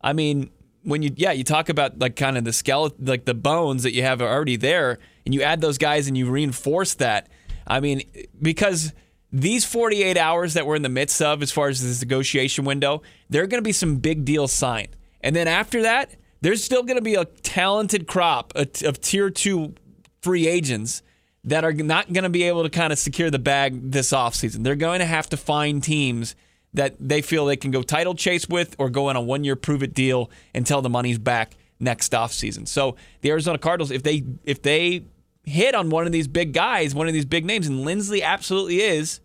I 0.00 0.12
mean, 0.12 0.50
when 0.82 1.02
you 1.02 1.10
yeah, 1.16 1.32
you 1.32 1.44
talk 1.44 1.68
about 1.68 1.98
like 1.98 2.16
kind 2.16 2.36
of 2.36 2.44
the 2.44 2.52
skeleton 2.52 3.06
like 3.06 3.24
the 3.24 3.34
bones 3.34 3.84
that 3.84 3.94
you 3.94 4.02
have 4.02 4.20
already 4.20 4.56
there 4.56 4.98
and 5.24 5.34
you 5.34 5.42
add 5.42 5.60
those 5.60 5.78
guys 5.78 6.08
and 6.08 6.16
you 6.16 6.30
reinforce 6.30 6.94
that. 6.94 7.28
I 7.66 7.80
mean, 7.80 8.02
because 8.40 8.92
these 9.32 9.64
48 9.64 10.16
hours 10.16 10.54
that 10.54 10.66
we're 10.66 10.76
in 10.76 10.82
the 10.82 10.88
midst 10.88 11.20
of 11.22 11.42
as 11.42 11.50
far 11.50 11.68
as 11.68 11.82
this 11.82 12.00
negotiation 12.02 12.64
window, 12.64 13.02
there 13.30 13.42
are 13.42 13.46
going 13.46 13.62
to 13.62 13.66
be 13.66 13.72
some 13.72 13.96
big 13.96 14.24
deals 14.24 14.52
signed. 14.52 14.94
And 15.22 15.34
then 15.34 15.48
after 15.48 15.82
that, 15.82 16.14
there's 16.42 16.62
still 16.62 16.82
going 16.82 16.98
to 16.98 17.02
be 17.02 17.14
a 17.14 17.24
talented 17.24 18.06
crop 18.06 18.52
of 18.54 19.00
tier 19.00 19.30
2 19.30 19.74
free 20.20 20.46
agents 20.46 21.02
that 21.44 21.64
are 21.64 21.72
not 21.72 22.12
going 22.12 22.24
to 22.24 22.30
be 22.30 22.44
able 22.44 22.62
to 22.62 22.70
kind 22.70 22.92
of 22.92 22.98
secure 22.98 23.30
the 23.30 23.38
bag 23.38 23.90
this 23.90 24.12
offseason. 24.12 24.64
They're 24.64 24.76
going 24.76 25.00
to 25.00 25.06
have 25.06 25.28
to 25.30 25.36
find 25.36 25.82
teams 25.82 26.34
that 26.72 26.96
they 26.98 27.22
feel 27.22 27.46
they 27.46 27.56
can 27.56 27.70
go 27.70 27.82
title 27.82 28.14
chase 28.14 28.48
with 28.48 28.74
or 28.78 28.90
go 28.90 29.08
on 29.08 29.16
a 29.16 29.20
one 29.20 29.44
year 29.44 29.54
prove 29.54 29.82
it 29.82 29.94
deal 29.94 30.30
until 30.54 30.82
the 30.82 30.90
money's 30.90 31.18
back 31.18 31.56
next 31.78 32.12
offseason. 32.12 32.66
So 32.66 32.96
the 33.20 33.30
Arizona 33.30 33.58
Cardinals, 33.58 33.90
if 33.90 34.02
they 34.02 34.24
if 34.44 34.62
they 34.62 35.04
hit 35.44 35.74
on 35.74 35.90
one 35.90 36.06
of 36.06 36.12
these 36.12 36.26
big 36.26 36.52
guys, 36.52 36.94
one 36.94 37.06
of 37.06 37.12
these 37.12 37.26
big 37.26 37.44
names, 37.44 37.66
and 37.66 37.86
Linsley 37.86 38.22
absolutely 38.22 38.80
is, 38.80 39.20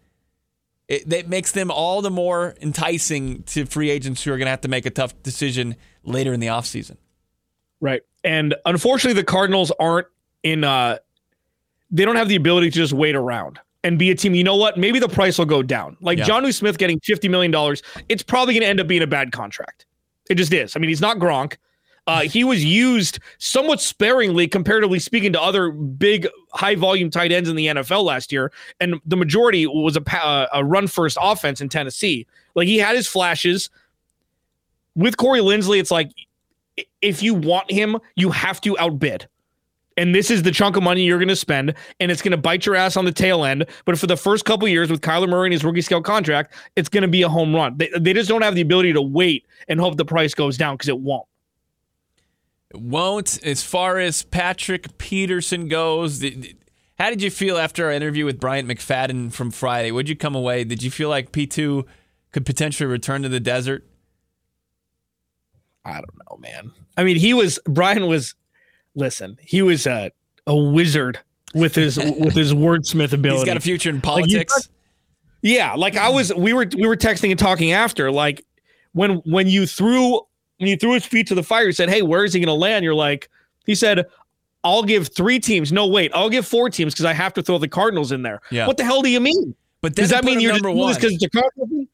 it, 0.87 1.11
it 1.11 1.29
makes 1.29 1.51
them 1.53 1.71
all 1.71 2.01
the 2.01 2.11
more 2.11 2.55
enticing 2.61 3.43
to 3.43 3.65
free 3.65 3.89
agents 3.89 4.23
who 4.23 4.33
are 4.33 4.37
going 4.37 4.47
to 4.47 4.51
have 4.51 4.61
to 4.61 4.67
make 4.67 4.85
a 4.85 4.89
tough 4.89 5.21
decision 5.23 5.75
later 6.03 6.33
in 6.33 6.39
the 6.39 6.47
offseason. 6.47 6.97
Right. 7.79 8.01
And 8.23 8.55
unfortunately, 8.65 9.19
the 9.19 9.25
Cardinals 9.25 9.71
aren't 9.79 10.07
in 10.43 10.63
uh, 10.65 10.97
they 11.91 12.05
don't 12.05 12.15
have 12.15 12.29
the 12.29 12.35
ability 12.35 12.69
to 12.69 12.75
just 12.75 12.93
wait 12.93 13.15
around 13.15 13.59
and 13.83 13.97
be 13.97 14.11
a 14.11 14.15
team. 14.15 14.35
You 14.35 14.43
know 14.43 14.55
what? 14.55 14.77
Maybe 14.77 14.99
the 14.99 15.09
price 15.09 15.37
will 15.37 15.45
go 15.45 15.63
down. 15.63 15.97
Like 16.01 16.17
yeah. 16.17 16.25
Jonnu 16.25 16.53
Smith 16.53 16.77
getting 16.77 16.99
$50 16.99 17.29
million, 17.29 17.77
it's 18.09 18.23
probably 18.23 18.53
going 18.53 18.61
to 18.61 18.67
end 18.67 18.79
up 18.79 18.87
being 18.87 19.01
a 19.01 19.07
bad 19.07 19.31
contract. 19.31 19.85
It 20.29 20.35
just 20.35 20.53
is. 20.53 20.75
I 20.75 20.79
mean, 20.79 20.89
he's 20.89 21.01
not 21.01 21.17
Gronk. 21.17 21.57
Uh, 22.07 22.21
he 22.21 22.43
was 22.43 22.65
used 22.65 23.19
somewhat 23.37 23.79
sparingly, 23.79 24.47
comparatively 24.47 24.99
speaking, 24.99 25.31
to 25.33 25.41
other 25.41 25.69
big, 25.71 26.27
high 26.53 26.73
volume 26.75 27.09
tight 27.11 27.31
ends 27.31 27.47
in 27.49 27.55
the 27.55 27.67
NFL 27.67 28.03
last 28.03 28.31
year. 28.31 28.51
And 28.79 28.95
the 29.05 29.15
majority 29.15 29.67
was 29.67 29.95
a, 29.95 30.03
uh, 30.15 30.47
a 30.53 30.65
run 30.65 30.87
first 30.87 31.17
offense 31.21 31.61
in 31.61 31.69
Tennessee. 31.69 32.25
Like 32.55 32.67
he 32.67 32.77
had 32.77 32.95
his 32.95 33.07
flashes. 33.07 33.69
With 34.95 35.17
Corey 35.17 35.39
Linsley, 35.39 35.79
it's 35.79 35.91
like 35.91 36.11
if 37.01 37.21
you 37.21 37.33
want 37.35 37.71
him, 37.71 37.97
you 38.15 38.31
have 38.31 38.59
to 38.61 38.77
outbid 38.79 39.27
and 39.99 40.15
this 40.15 40.31
is 40.31 40.43
the 40.43 40.51
chunk 40.51 40.77
of 40.77 40.83
money 40.83 41.03
you're 41.03 41.19
going 41.19 41.27
to 41.27 41.35
spend, 41.35 41.73
and 41.99 42.09
it's 42.09 42.21
going 42.21 42.31
to 42.31 42.37
bite 42.37 42.65
your 42.65 42.75
ass 42.75 42.95
on 42.95 43.03
the 43.03 43.11
tail 43.11 43.43
end. 43.43 43.65
But 43.83 43.99
for 43.99 44.07
the 44.07 44.15
first 44.15 44.45
couple 44.45 44.67
years 44.67 44.89
with 44.89 45.01
Kyler 45.01 45.27
Murray 45.27 45.47
and 45.47 45.53
his 45.53 45.63
rookie 45.63 45.81
scale 45.81 46.01
contract, 46.01 46.53
it's 46.77 46.87
going 46.87 47.01
to 47.01 47.09
be 47.09 47.21
a 47.21 47.29
home 47.29 47.53
run. 47.53 47.77
They, 47.77 47.89
they 47.99 48.13
just 48.13 48.29
don't 48.29 48.41
have 48.41 48.55
the 48.55 48.61
ability 48.61 48.93
to 48.93 49.01
wait 49.01 49.45
and 49.67 49.77
hope 49.77 49.97
the 49.97 50.05
price 50.05 50.33
goes 50.33 50.57
down 50.57 50.75
because 50.75 50.87
it 50.87 50.99
won't. 50.99 51.27
It 52.69 52.79
won't. 52.79 53.45
As 53.45 53.61
far 53.61 53.99
as 53.99 54.23
Patrick 54.23 54.97
Peterson 54.97 55.67
goes, 55.67 56.23
How 56.97 57.09
did 57.09 57.21
you 57.21 57.29
feel 57.29 57.57
after 57.57 57.85
our 57.85 57.91
interview 57.91 58.23
with 58.23 58.39
Bryant 58.39 58.69
McFadden 58.69 59.33
from 59.33 59.51
Friday? 59.51 59.91
Would 59.91 60.07
you 60.07 60.15
come 60.15 60.33
away? 60.33 60.63
Did 60.63 60.81
you 60.81 60.91
feel 60.91 61.09
like 61.09 61.33
P2 61.33 61.85
could 62.31 62.45
potentially 62.45 62.87
return 62.87 63.23
to 63.23 63.29
the 63.29 63.41
desert? 63.41 63.85
I 65.83 65.95
don't 65.95 66.19
know, 66.29 66.37
man. 66.37 66.71
I 66.95 67.03
mean, 67.03 67.17
he 67.17 67.33
was 67.33 67.59
Brian 67.65 68.07
was 68.07 68.35
listen, 68.95 69.37
he 69.41 69.61
was 69.61 69.87
a 69.87 70.11
a 70.47 70.55
wizard 70.55 71.19
with 71.53 71.75
his 71.75 71.97
with 71.97 72.33
his 72.33 72.53
wordsmith 72.55 73.13
ability. 73.13 73.39
He's 73.39 73.45
got 73.45 73.57
a 73.57 73.61
future 73.61 73.89
in 73.89 74.01
politics. 74.01 74.53
Like 74.55 74.65
yeah, 75.41 75.73
like 75.73 75.95
I 75.95 76.09
was 76.09 76.33
we 76.33 76.53
were 76.53 76.67
we 76.75 76.87
were 76.87 76.97
texting 76.97 77.31
and 77.31 77.39
talking 77.39 77.71
after 77.71 78.11
like 78.11 78.45
when 78.93 79.17
when 79.25 79.47
you 79.47 79.65
threw 79.65 80.21
when 80.57 80.69
you 80.69 80.75
threw 80.75 80.93
his 80.93 81.05
feet 81.05 81.27
to 81.27 81.35
the 81.35 81.43
fire, 81.43 81.65
you 81.65 81.71
said, 81.71 81.89
"Hey, 81.89 82.01
where 82.01 82.25
is 82.25 82.33
he 82.33 82.39
going 82.39 82.47
to 82.47 82.53
land?" 82.53 82.83
You're 82.83 82.95
like, 82.95 83.29
he 83.65 83.75
said, 83.75 84.05
"I'll 84.63 84.83
give 84.83 85.07
three 85.07 85.39
teams." 85.39 85.71
No, 85.71 85.87
wait, 85.87 86.11
I'll 86.13 86.29
give 86.29 86.45
four 86.45 86.69
teams 86.69 86.93
because 86.93 87.05
I 87.05 87.13
have 87.13 87.33
to 87.35 87.41
throw 87.41 87.57
the 87.57 87.67
Cardinals 87.67 88.11
in 88.11 88.21
there. 88.21 88.41
Yeah. 88.51 88.67
What 88.67 88.77
the 88.77 88.83
hell 88.83 89.01
do 89.01 89.09
you 89.09 89.21
mean? 89.21 89.55
But 89.81 89.95
does 89.95 90.09
that 90.09 90.25
mean 90.25 90.41
you're 90.41 90.51
number 90.51 90.71
one 90.71 90.93
because 90.93 91.13
it's 91.13 91.23
a 91.23 91.29
Cardinals? 91.29 91.87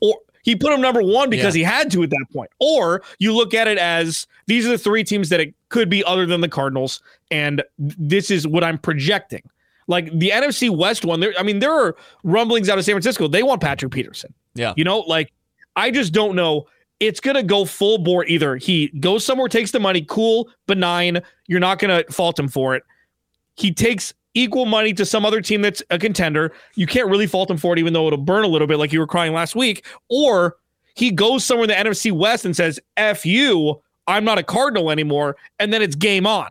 Or 0.00 0.16
he 0.42 0.56
put 0.56 0.72
him 0.72 0.80
number 0.80 1.02
one 1.02 1.30
because 1.30 1.56
yeah. 1.56 1.60
he 1.60 1.64
had 1.64 1.90
to 1.92 2.02
at 2.02 2.10
that 2.10 2.26
point. 2.32 2.50
Or 2.58 3.02
you 3.18 3.34
look 3.34 3.54
at 3.54 3.68
it 3.68 3.78
as 3.78 4.26
these 4.46 4.66
are 4.66 4.70
the 4.70 4.78
three 4.78 5.04
teams 5.04 5.28
that 5.30 5.40
it 5.40 5.54
could 5.68 5.88
be 5.88 6.04
other 6.04 6.26
than 6.26 6.40
the 6.40 6.48
Cardinals, 6.48 7.00
and 7.30 7.62
this 7.78 8.30
is 8.30 8.46
what 8.46 8.64
I'm 8.64 8.78
projecting. 8.78 9.42
Like 9.88 10.06
the 10.18 10.30
NFC 10.30 10.70
West 10.70 11.04
one, 11.04 11.20
there. 11.20 11.34
I 11.38 11.42
mean, 11.42 11.58
there 11.58 11.72
are 11.72 11.96
rumblings 12.24 12.68
out 12.68 12.78
of 12.78 12.84
San 12.84 12.94
Francisco. 12.94 13.28
They 13.28 13.42
want 13.42 13.60
Patrick 13.60 13.92
Peterson. 13.92 14.32
Yeah, 14.54 14.74
you 14.76 14.84
know, 14.84 15.00
like 15.00 15.32
I 15.76 15.90
just 15.90 16.12
don't 16.12 16.36
know 16.36 16.66
it's 17.02 17.18
going 17.18 17.34
to 17.34 17.42
go 17.42 17.64
full 17.64 17.98
bore 17.98 18.24
either. 18.26 18.56
He 18.56 18.86
goes 19.00 19.26
somewhere, 19.26 19.48
takes 19.48 19.72
the 19.72 19.80
money, 19.80 20.06
cool, 20.08 20.48
benign. 20.68 21.20
You're 21.48 21.58
not 21.58 21.80
going 21.80 22.04
to 22.04 22.12
fault 22.12 22.38
him 22.38 22.46
for 22.46 22.76
it. 22.76 22.84
He 23.56 23.74
takes 23.74 24.14
equal 24.34 24.66
money 24.66 24.92
to 24.94 25.04
some 25.04 25.24
other 25.24 25.40
team 25.40 25.62
that's 25.62 25.82
a 25.90 25.98
contender. 25.98 26.52
You 26.74 26.86
can't 26.86 27.08
really 27.08 27.26
fault 27.26 27.50
him 27.50 27.56
for 27.56 27.72
it, 27.72 27.78
even 27.78 27.92
though 27.92 28.06
it'll 28.06 28.18
burn 28.18 28.44
a 28.44 28.48
little 28.48 28.66
bit, 28.66 28.78
like 28.78 28.92
you 28.92 29.00
were 29.00 29.06
crying 29.06 29.32
last 29.32 29.54
week. 29.54 29.84
Or 30.08 30.56
he 30.94 31.10
goes 31.10 31.44
somewhere 31.44 31.64
in 31.64 31.68
the 31.68 31.90
NFC 31.90 32.12
West 32.12 32.44
and 32.44 32.56
says, 32.56 32.80
F 32.96 33.26
you, 33.26 33.80
I'm 34.06 34.24
not 34.24 34.38
a 34.38 34.42
Cardinal 34.42 34.90
anymore. 34.90 35.36
And 35.58 35.72
then 35.72 35.82
it's 35.82 35.94
game 35.94 36.26
on. 36.26 36.50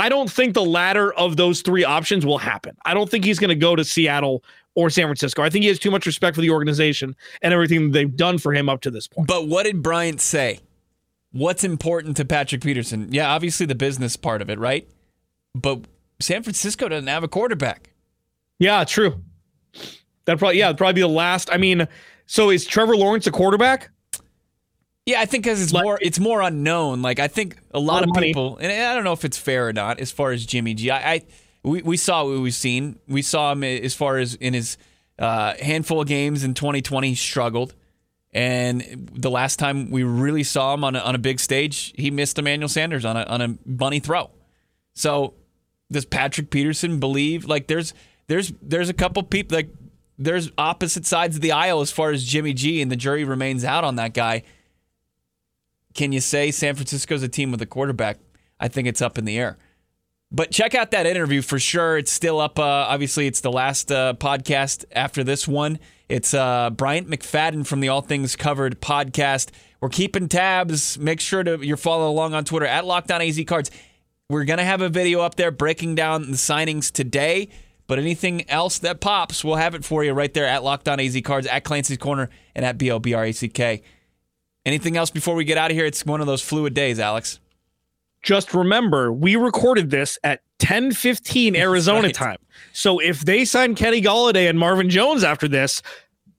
I 0.00 0.08
don't 0.08 0.30
think 0.30 0.54
the 0.54 0.64
latter 0.64 1.12
of 1.14 1.36
those 1.36 1.60
three 1.60 1.84
options 1.84 2.24
will 2.24 2.38
happen. 2.38 2.76
I 2.84 2.94
don't 2.94 3.10
think 3.10 3.24
he's 3.24 3.40
going 3.40 3.48
to 3.48 3.56
go 3.56 3.74
to 3.74 3.84
Seattle 3.84 4.44
or 4.76 4.90
San 4.90 5.06
Francisco. 5.06 5.42
I 5.42 5.50
think 5.50 5.64
he 5.64 5.68
has 5.68 5.78
too 5.80 5.90
much 5.90 6.06
respect 6.06 6.36
for 6.36 6.40
the 6.40 6.50
organization 6.50 7.16
and 7.42 7.52
everything 7.52 7.90
they've 7.90 8.14
done 8.16 8.38
for 8.38 8.52
him 8.52 8.68
up 8.68 8.80
to 8.82 8.92
this 8.92 9.08
point. 9.08 9.26
But 9.26 9.48
what 9.48 9.64
did 9.64 9.82
Bryant 9.82 10.20
say? 10.20 10.60
What's 11.32 11.64
important 11.64 12.16
to 12.18 12.24
Patrick 12.24 12.62
Peterson? 12.62 13.12
Yeah, 13.12 13.28
obviously 13.32 13.66
the 13.66 13.74
business 13.74 14.16
part 14.16 14.40
of 14.40 14.48
it, 14.48 14.58
right? 14.58 14.88
But 15.54 15.80
San 16.20 16.42
Francisco 16.42 16.88
doesn't 16.88 17.06
have 17.06 17.24
a 17.24 17.28
quarterback. 17.28 17.90
Yeah, 18.58 18.84
true. 18.84 19.22
That 20.24 20.38
probably 20.38 20.58
yeah, 20.58 20.72
probably 20.72 20.94
be 20.94 21.00
the 21.00 21.08
last. 21.08 21.48
I 21.52 21.56
mean, 21.56 21.86
so 22.26 22.50
is 22.50 22.66
Trevor 22.66 22.96
Lawrence 22.96 23.26
a 23.26 23.30
quarterback? 23.30 23.90
Yeah, 25.06 25.20
I 25.20 25.26
think 25.26 25.44
because 25.44 25.62
it's 25.62 25.72
more 25.72 25.98
it's 26.02 26.18
more 26.18 26.42
unknown. 26.42 27.00
Like 27.00 27.18
I 27.18 27.28
think 27.28 27.56
a 27.72 27.80
lot 27.80 28.02
of 28.02 28.10
people, 28.14 28.58
and 28.58 28.70
I 28.70 28.94
don't 28.94 29.04
know 29.04 29.12
if 29.12 29.24
it's 29.24 29.38
fair 29.38 29.68
or 29.68 29.72
not, 29.72 30.00
as 30.00 30.10
far 30.10 30.32
as 30.32 30.44
Jimmy 30.44 30.74
G. 30.74 30.90
I, 30.90 31.14
I 31.14 31.22
we, 31.62 31.82
we 31.82 31.96
saw 31.96 32.24
what 32.24 32.40
we've 32.40 32.54
seen. 32.54 32.98
We 33.08 33.22
saw 33.22 33.52
him 33.52 33.64
as 33.64 33.94
far 33.94 34.18
as 34.18 34.34
in 34.34 34.54
his 34.54 34.76
uh, 35.18 35.54
handful 35.60 36.00
of 36.00 36.08
games 36.08 36.44
in 36.44 36.54
2020, 36.54 37.08
he 37.08 37.14
struggled. 37.14 37.74
And 38.32 39.08
the 39.14 39.30
last 39.30 39.58
time 39.58 39.90
we 39.90 40.02
really 40.02 40.44
saw 40.44 40.74
him 40.74 40.84
on 40.84 40.94
a, 40.94 41.00
on 41.00 41.14
a 41.14 41.18
big 41.18 41.40
stage, 41.40 41.92
he 41.96 42.10
missed 42.10 42.38
Emmanuel 42.38 42.68
Sanders 42.68 43.04
on 43.04 43.16
a, 43.16 43.22
on 43.22 43.40
a 43.40 43.48
bunny 43.66 44.00
throw. 44.00 44.30
So 44.94 45.34
does 45.90 46.04
Patrick 46.04 46.50
Peterson 46.50 47.00
believe 47.00 47.46
like 47.46 47.66
there's 47.66 47.94
there's 48.26 48.52
there's 48.60 48.88
a 48.88 48.94
couple 48.94 49.22
people 49.22 49.56
like 49.56 49.70
there's 50.18 50.50
opposite 50.58 51.06
sides 51.06 51.36
of 51.36 51.42
the 51.42 51.52
aisle 51.52 51.80
as 51.80 51.90
far 51.90 52.10
as 52.10 52.24
Jimmy 52.24 52.52
G 52.52 52.82
and 52.82 52.90
the 52.90 52.96
jury 52.96 53.24
remains 53.24 53.64
out 53.64 53.84
on 53.84 53.96
that 53.96 54.14
guy. 54.14 54.42
Can 55.94 56.12
you 56.12 56.20
say 56.20 56.50
San 56.50 56.74
Francisco's 56.74 57.22
a 57.22 57.28
team 57.28 57.50
with 57.50 57.62
a 57.62 57.66
quarterback? 57.66 58.18
I 58.60 58.68
think 58.68 58.88
it's 58.88 59.00
up 59.00 59.18
in 59.18 59.24
the 59.24 59.38
air. 59.38 59.56
But 60.30 60.50
check 60.50 60.74
out 60.74 60.90
that 60.90 61.06
interview 61.06 61.40
for 61.40 61.58
sure. 61.58 61.96
It's 61.96 62.12
still 62.12 62.38
up. 62.38 62.58
Uh, 62.58 62.62
obviously, 62.62 63.26
it's 63.26 63.40
the 63.40 63.50
last 63.50 63.90
uh, 63.90 64.12
podcast 64.14 64.84
after 64.92 65.24
this 65.24 65.48
one. 65.48 65.78
It's 66.08 66.34
uh, 66.34 66.70
Bryant 66.70 67.08
McFadden 67.08 67.66
from 67.66 67.80
the 67.80 67.88
All 67.88 68.02
Things 68.02 68.36
Covered 68.36 68.80
podcast. 68.80 69.50
We're 69.80 69.88
keeping 69.88 70.28
tabs. 70.28 70.98
Make 70.98 71.20
sure 71.20 71.42
to 71.44 71.64
you're 71.64 71.78
following 71.78 72.10
along 72.10 72.34
on 72.34 72.44
Twitter 72.44 72.66
at 72.66 72.84
Locked 72.84 73.10
On 73.10 73.22
AZ 73.22 73.40
Cards. 73.46 73.70
We're 74.28 74.44
gonna 74.44 74.64
have 74.64 74.82
a 74.82 74.88
video 74.88 75.20
up 75.20 75.36
there 75.36 75.50
breaking 75.50 75.94
down 75.94 76.30
the 76.30 76.36
signings 76.36 76.90
today. 76.92 77.48
But 77.86 77.98
anything 77.98 78.48
else 78.50 78.78
that 78.80 79.00
pops, 79.00 79.42
we'll 79.42 79.56
have 79.56 79.74
it 79.74 79.82
for 79.82 80.04
you 80.04 80.12
right 80.12 80.32
there 80.34 80.44
at 80.44 80.62
Locked 80.62 80.88
On 80.88 81.00
AZ 81.00 81.18
Cards, 81.24 81.46
at 81.46 81.64
Clancy's 81.64 81.96
Corner, 81.96 82.28
and 82.54 82.62
at 82.62 82.76
B 82.76 82.90
O 82.90 82.98
B 82.98 83.14
R 83.14 83.24
A 83.24 83.32
C 83.32 83.48
K. 83.48 83.82
Anything 84.66 84.98
else 84.98 85.08
before 85.08 85.34
we 85.34 85.44
get 85.44 85.56
out 85.56 85.70
of 85.70 85.76
here? 85.76 85.86
It's 85.86 86.04
one 86.04 86.20
of 86.20 86.26
those 86.26 86.42
fluid 86.42 86.74
days, 86.74 86.98
Alex 86.98 87.40
just 88.22 88.52
remember 88.54 89.12
we 89.12 89.36
recorded 89.36 89.90
this 89.90 90.18
at 90.24 90.42
10:15 90.58 91.56
Arizona 91.56 92.02
right. 92.02 92.14
time. 92.14 92.38
So 92.72 92.98
if 92.98 93.20
they 93.20 93.44
sign 93.44 93.74
Kenny 93.74 94.02
Golladay 94.02 94.48
and 94.48 94.58
Marvin 94.58 94.90
Jones 94.90 95.24
after 95.24 95.48
this, 95.48 95.82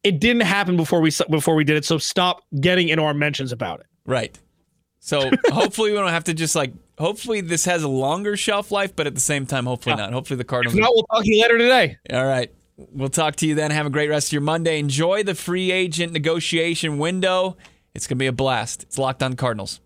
it 0.04 0.20
didn't 0.20 0.44
happen 0.44 0.78
before 0.78 1.02
we 1.02 1.12
before 1.30 1.56
we 1.56 1.64
did 1.64 1.78
it. 1.78 1.86
So 1.86 1.98
stop 1.98 2.44
getting 2.60 2.90
into 2.90 3.04
our 3.04 3.14
mentions 3.14 3.52
about 3.52 3.80
it. 3.82 3.86
Right. 4.06 4.38
So 5.00 5.32
hopefully 5.48 5.92
we 5.92 5.98
don't 5.98 6.10
have 6.10 6.26
to 6.26 6.34
just 6.34 6.56
like. 6.56 6.74
Hopefully 7.00 7.42
this 7.42 7.66
has 7.66 7.84
a 7.84 7.88
longer 7.88 8.36
shelf 8.36 8.72
life, 8.72 8.96
but 8.96 9.08
at 9.08 9.16
the 9.16 9.22
same 9.22 9.46
time, 9.46 9.66
hopefully 9.66 9.94
yeah. 9.94 10.04
not. 10.04 10.14
Hopefully 10.14 10.38
the 10.38 10.44
Cardinals. 10.44 10.76
If 10.76 10.82
not, 10.82 10.92
we'll 10.94 11.04
talk 11.04 11.24
to 11.24 11.32
you 11.32 11.42
later 11.42 11.58
today. 11.58 11.98
All 12.12 12.26
right. 12.26 12.54
We'll 12.76 13.10
talk 13.10 13.38
to 13.38 13.48
you 13.48 13.56
then. 13.56 13.72
Have 13.72 13.86
a 13.86 13.90
great 13.90 14.10
rest 14.10 14.30
of 14.30 14.34
your 14.34 14.42
Monday. 14.42 14.80
Enjoy 14.80 15.24
the 15.24 15.36
free 15.36 15.72
agent 15.72 16.14
negotiation 16.14 16.98
window. 16.98 17.58
It's 17.94 18.06
going 18.06 18.18
to 18.18 18.20
be 18.20 18.28
a 18.28 18.34
blast. 18.34 18.84
It's 18.84 18.98
Locked 18.98 19.24
On 19.24 19.36
Cardinals. 19.36 19.80